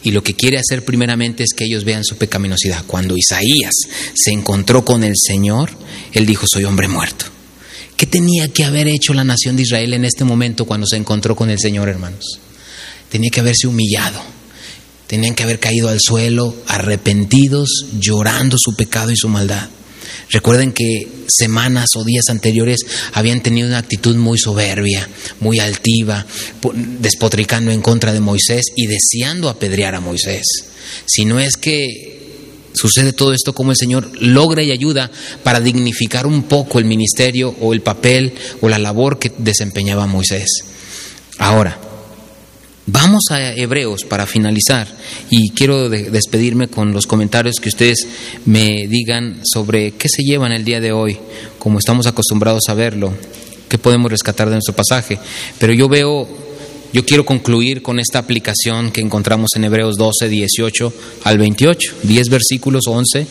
[0.03, 2.85] Y lo que quiere hacer primeramente es que ellos vean su pecaminosidad.
[2.89, 3.71] Cuando Isaías
[4.15, 5.71] se encontró con el Señor,
[6.13, 7.27] él dijo, soy hombre muerto.
[7.97, 11.37] ¿Qué tenía que haber hecho la nación de Israel en este momento cuando se encontró
[11.37, 12.41] con el Señor, hermanos?
[13.11, 14.21] Tenía que haberse humillado,
[15.07, 19.69] tenían que haber caído al suelo arrepentidos, llorando su pecado y su maldad.
[20.31, 25.09] Recuerden que semanas o días anteriores habían tenido una actitud muy soberbia,
[25.41, 26.25] muy altiva,
[27.01, 30.45] despotricando en contra de Moisés y deseando apedrear a Moisés.
[31.07, 32.21] Si no es que
[32.73, 35.11] sucede todo esto como el Señor logra y ayuda
[35.43, 40.49] para dignificar un poco el ministerio o el papel o la labor que desempeñaba Moisés.
[41.39, 41.90] Ahora,
[42.93, 44.89] Vamos a Hebreos para finalizar
[45.31, 48.05] y quiero despedirme con los comentarios que ustedes
[48.47, 51.17] me digan sobre qué se llevan el día de hoy,
[51.61, 53.13] como estamos acostumbrados a verlo,
[53.69, 55.21] qué podemos rescatar de nuestro pasaje.
[55.61, 56.27] Pero yo veo
[56.93, 60.93] yo quiero concluir con esta aplicación que encontramos en Hebreos 12, 18
[61.25, 63.27] al 28, 10 versículos 11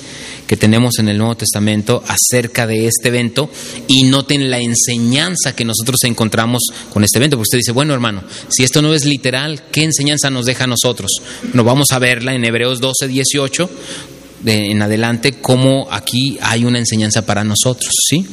[0.47, 3.49] que tenemos en el Nuevo Testamento acerca de este evento
[3.87, 7.37] y noten la enseñanza que nosotros encontramos con este evento.
[7.37, 10.67] Porque usted dice, bueno hermano, si esto no es literal, ¿qué enseñanza nos deja a
[10.67, 11.11] nosotros?
[11.43, 13.69] Bueno, vamos a verla en Hebreos 12, 18
[14.45, 18.25] en adelante, cómo aquí hay una enseñanza para nosotros, ¿sí?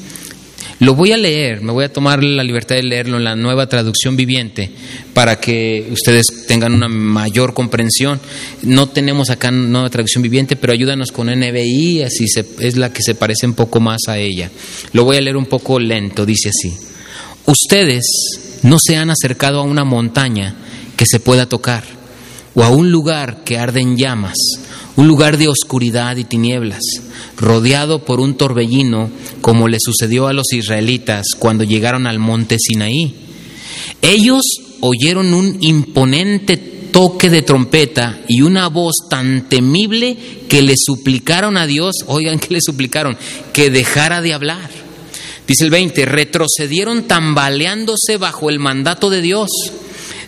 [0.79, 3.67] Lo voy a leer, me voy a tomar la libertad de leerlo en la nueva
[3.67, 4.71] traducción viviente
[5.15, 8.21] para que ustedes tengan una mayor comprensión.
[8.63, 12.27] No tenemos acá nueva traducción viviente, pero ayúdanos con NBI, así
[12.61, 14.51] es la que se parece un poco más a ella.
[14.93, 16.75] Lo voy a leer un poco lento, dice así.
[17.47, 18.05] Ustedes
[18.63, 20.57] no se han acercado a una montaña
[20.95, 21.85] que se pueda tocar
[22.55, 24.37] o a un lugar que arde en llamas
[24.97, 26.83] un lugar de oscuridad y tinieblas,
[27.37, 33.15] rodeado por un torbellino, como le sucedió a los israelitas cuando llegaron al monte Sinaí.
[34.03, 34.43] Ellos
[34.81, 40.17] oyeron un imponente toque de trompeta y una voz tan temible
[40.49, 43.19] que le suplicaron a Dios, oigan que le suplicaron,
[43.53, 44.71] que dejara de hablar.
[45.47, 49.51] Dice el 20, retrocedieron tambaleándose bajo el mandato de Dios.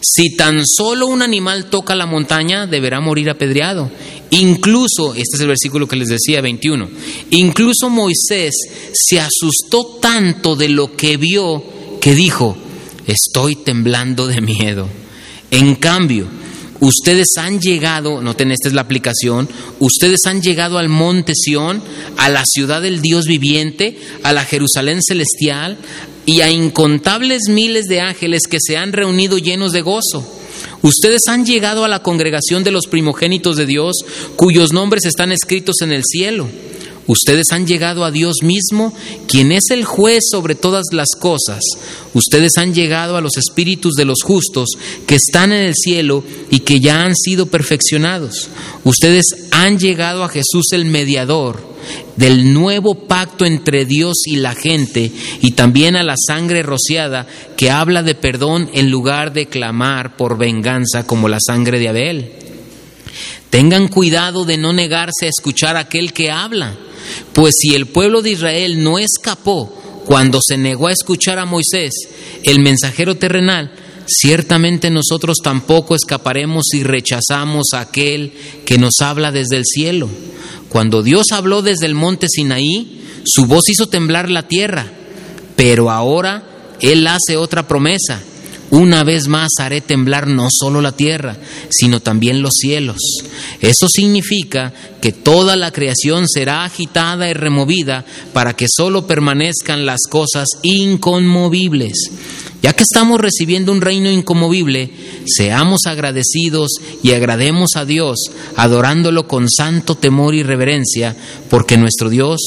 [0.00, 3.90] Si tan solo un animal toca la montaña, deberá morir apedreado.
[4.30, 6.88] Incluso, este es el versículo que les decía, 21,
[7.30, 8.54] incluso Moisés
[8.92, 11.62] se asustó tanto de lo que vio
[12.00, 12.56] que dijo,
[13.06, 14.88] estoy temblando de miedo.
[15.50, 16.26] En cambio,
[16.80, 19.48] ustedes han llegado, noten, esta es la aplicación,
[19.78, 21.82] ustedes han llegado al monte Sión,
[22.18, 25.78] a la ciudad del Dios viviente, a la Jerusalén celestial
[26.26, 30.37] y a incontables miles de ángeles que se han reunido llenos de gozo.
[30.82, 33.96] Ustedes han llegado a la congregación de los primogénitos de Dios,
[34.36, 36.48] cuyos nombres están escritos en el cielo.
[37.08, 38.94] Ustedes han llegado a Dios mismo,
[39.26, 41.60] quien es el juez sobre todas las cosas.
[42.12, 44.68] Ustedes han llegado a los espíritus de los justos
[45.06, 48.48] que están en el cielo y que ya han sido perfeccionados.
[48.84, 51.67] Ustedes han llegado a Jesús el mediador
[52.16, 55.10] del nuevo pacto entre Dios y la gente
[55.40, 57.26] y también a la sangre rociada
[57.56, 62.32] que habla de perdón en lugar de clamar por venganza como la sangre de Abel.
[63.50, 66.76] Tengan cuidado de no negarse a escuchar a aquel que habla,
[67.32, 69.74] pues si el pueblo de Israel no escapó
[70.04, 71.92] cuando se negó a escuchar a Moisés,
[72.42, 73.72] el mensajero terrenal,
[74.08, 78.32] ciertamente nosotros tampoco escaparemos si rechazamos a aquel
[78.64, 80.08] que nos habla desde el cielo.
[80.68, 84.86] Cuando Dios habló desde el monte Sinaí, su voz hizo temblar la tierra,
[85.56, 88.22] pero ahora Él hace otra promesa.
[88.70, 91.38] Una vez más haré temblar no solo la tierra,
[91.70, 92.98] sino también los cielos.
[93.60, 98.04] Eso significa que toda la creación será agitada y removida
[98.34, 102.10] para que solo permanezcan las cosas inconmovibles.
[102.62, 104.90] Ya que estamos recibiendo un reino inconmovible,
[105.26, 106.72] seamos agradecidos
[107.04, 108.18] y agrademos a Dios,
[108.56, 111.14] adorándolo con santo temor y reverencia,
[111.50, 112.40] porque nuestro Dios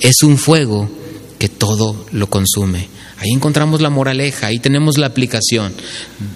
[0.00, 0.90] es un fuego
[1.38, 2.88] que todo lo consume.
[3.18, 5.72] Ahí encontramos la moraleja, ahí tenemos la aplicación.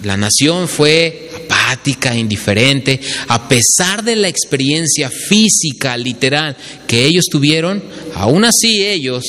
[0.03, 6.57] La nación fue apática, indiferente, a pesar de la experiencia física, literal,
[6.87, 7.83] que ellos tuvieron,
[8.15, 9.23] aún así ellos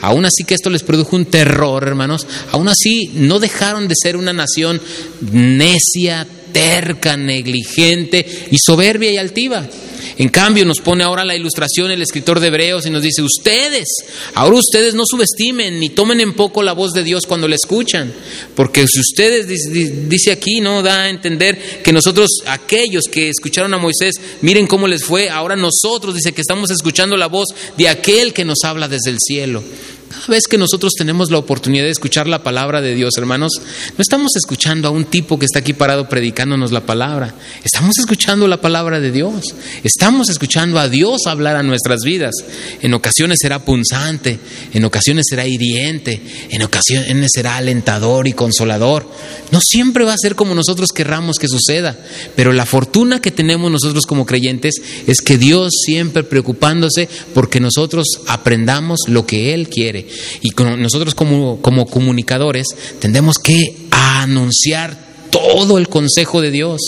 [0.00, 4.16] aún así que esto les produjo un terror, hermanos, aún así no dejaron de ser
[4.16, 4.80] una nación
[5.32, 9.66] necia, terca, negligente y soberbia y altiva.
[10.18, 13.86] En cambio, nos pone ahora la ilustración el escritor de Hebreos y nos dice, ustedes,
[14.34, 18.12] ahora ustedes no subestimen ni tomen en poco la voz de Dios cuando la escuchan,
[18.54, 19.46] porque si ustedes,
[20.08, 24.88] dice aquí, no da a entender que nosotros, aquellos que escucharon a Moisés, miren cómo
[24.88, 28.88] les fue, ahora nosotros, dice que estamos escuchando la voz de aquel que nos habla
[28.88, 29.62] desde el cielo.
[30.08, 34.02] Cada vez que nosotros tenemos la oportunidad de escuchar la palabra de Dios, hermanos, no
[34.02, 37.34] estamos escuchando a un tipo que está aquí parado predicándonos la palabra.
[37.64, 39.54] Estamos escuchando la palabra de Dios.
[39.82, 42.34] Estamos escuchando a Dios hablar a nuestras vidas.
[42.82, 44.38] En ocasiones será punzante,
[44.72, 49.10] en ocasiones será hiriente, en ocasiones será alentador y consolador.
[49.50, 51.98] No siempre va a ser como nosotros querramos que suceda,
[52.36, 54.74] pero la fortuna que tenemos nosotros como creyentes
[55.06, 60.05] es que Dios siempre preocupándose porque nosotros aprendamos lo que Él quiere.
[60.42, 62.66] Y nosotros como, comunicadores
[62.98, 64.96] tendremos que anunciar
[65.30, 66.80] todo el consejo de Dios.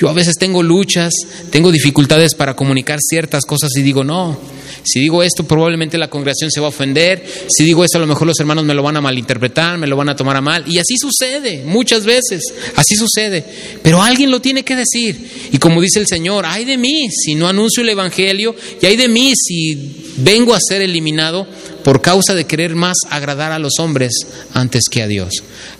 [0.00, 1.12] Yo a veces tengo luchas,
[1.50, 4.38] tengo dificultades para comunicar ciertas cosas y digo, no,
[4.84, 8.06] si digo esto probablemente la congregación se va a ofender, si digo esto a lo
[8.06, 10.64] mejor los hermanos me lo van a malinterpretar, me lo van a tomar a mal.
[10.66, 12.42] Y así sucede, muchas veces,
[12.76, 13.44] así sucede.
[13.82, 15.50] Pero alguien lo tiene que decir.
[15.52, 18.96] Y como dice el Señor, hay de mí si no anuncio el Evangelio y hay
[18.96, 21.46] de mí si vengo a ser eliminado
[21.84, 24.12] por causa de querer más agradar a los hombres
[24.54, 25.30] antes que a Dios.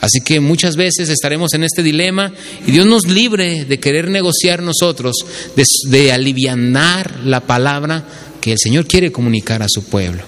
[0.01, 2.32] Así que muchas veces estaremos en este dilema
[2.66, 5.16] y Dios nos libre de querer negociar nosotros,
[5.57, 8.05] de, de alivianar la palabra
[8.40, 10.22] que el Señor quiere comunicar a su pueblo.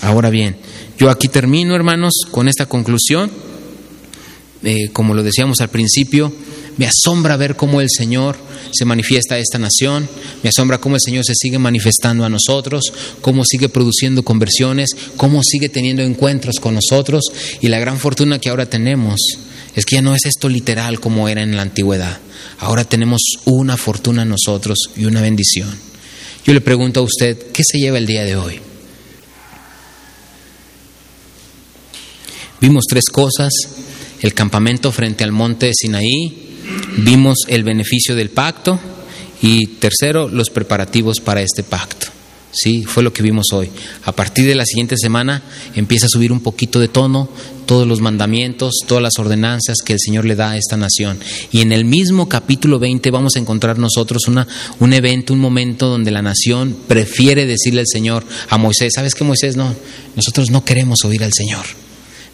[0.00, 0.56] Ahora bien,
[0.98, 3.30] yo aquí termino, hermanos, con esta conclusión.
[4.64, 6.32] Eh, como lo decíamos al principio,
[6.78, 8.36] me asombra ver cómo el Señor
[8.72, 10.08] se manifiesta a esta nación,
[10.42, 15.42] me asombra cómo el Señor se sigue manifestando a nosotros, cómo sigue produciendo conversiones, cómo
[15.42, 17.24] sigue teniendo encuentros con nosotros
[17.60, 19.20] y la gran fortuna que ahora tenemos
[19.74, 22.18] es que ya no es esto literal como era en la antigüedad.
[22.58, 25.68] Ahora tenemos una fortuna nosotros y una bendición.
[26.44, 28.60] Yo le pregunto a usted, ¿qué se lleva el día de hoy?
[32.60, 33.52] Vimos tres cosas,
[34.20, 36.48] el campamento frente al monte de Sinaí,
[36.98, 38.78] vimos el beneficio del pacto
[39.40, 42.08] y tercero, los preparativos para este pacto.
[42.50, 43.70] Sí, fue lo que vimos hoy.
[44.04, 45.42] A partir de la siguiente semana
[45.74, 47.28] empieza a subir un poquito de tono
[47.66, 51.18] todos los mandamientos, todas las ordenanzas que el Señor le da a esta nación.
[51.52, 54.48] Y en el mismo capítulo 20 vamos a encontrar nosotros una,
[54.80, 59.24] un evento, un momento donde la nación prefiere decirle al Señor, a Moisés, ¿sabes qué
[59.24, 59.56] Moisés?
[59.56, 59.74] No,
[60.16, 61.66] nosotros no queremos oír al Señor,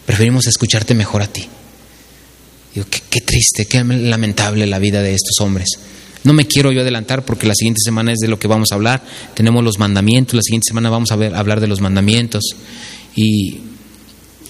[0.05, 1.49] preferimos escucharte mejor a ti.
[2.75, 5.67] Digo, qué, triste, qué lamentable la vida de estos hombres.
[6.25, 8.75] No me quiero yo adelantar porque la siguiente semana es de lo que vamos a
[8.75, 9.01] hablar.
[9.33, 12.43] Tenemos los mandamientos, la siguiente semana vamos a hablar de los mandamientos.
[13.15, 13.59] Y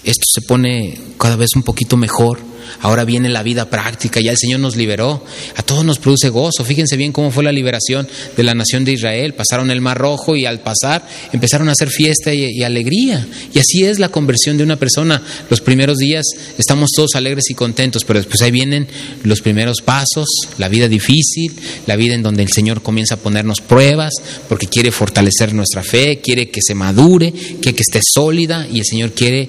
[0.06, 2.38] esto se pone cada vez un poquito mejor
[2.80, 5.24] Ahora viene la vida práctica, ya el Señor nos liberó.
[5.56, 6.64] A todos nos produce gozo.
[6.64, 9.34] Fíjense bien cómo fue la liberación de la nación de Israel.
[9.34, 13.26] Pasaron el Mar Rojo y al pasar empezaron a hacer fiesta y, alegría.
[13.54, 15.22] Y así es la conversión de una persona.
[15.50, 16.24] Los primeros días
[16.58, 18.86] estamos todos alegres y contentos, pero después ahí vienen
[19.24, 20.26] los primeros pasos,
[20.58, 21.52] la vida difícil,
[21.86, 24.12] la vida en donde el Señor comienza a ponernos pruebas
[24.48, 28.84] porque quiere fortalecer nuestra fe, quiere que se madure, quiere que esté sólida y el
[28.84, 29.48] Señor quiere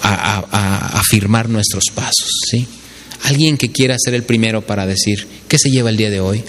[0.00, 2.28] afirmar nuestros pasos.
[2.50, 2.66] ¿sí?
[3.24, 6.42] Alguien que quiera ser el primero para decir, ¿qué se lleva el día de hoy?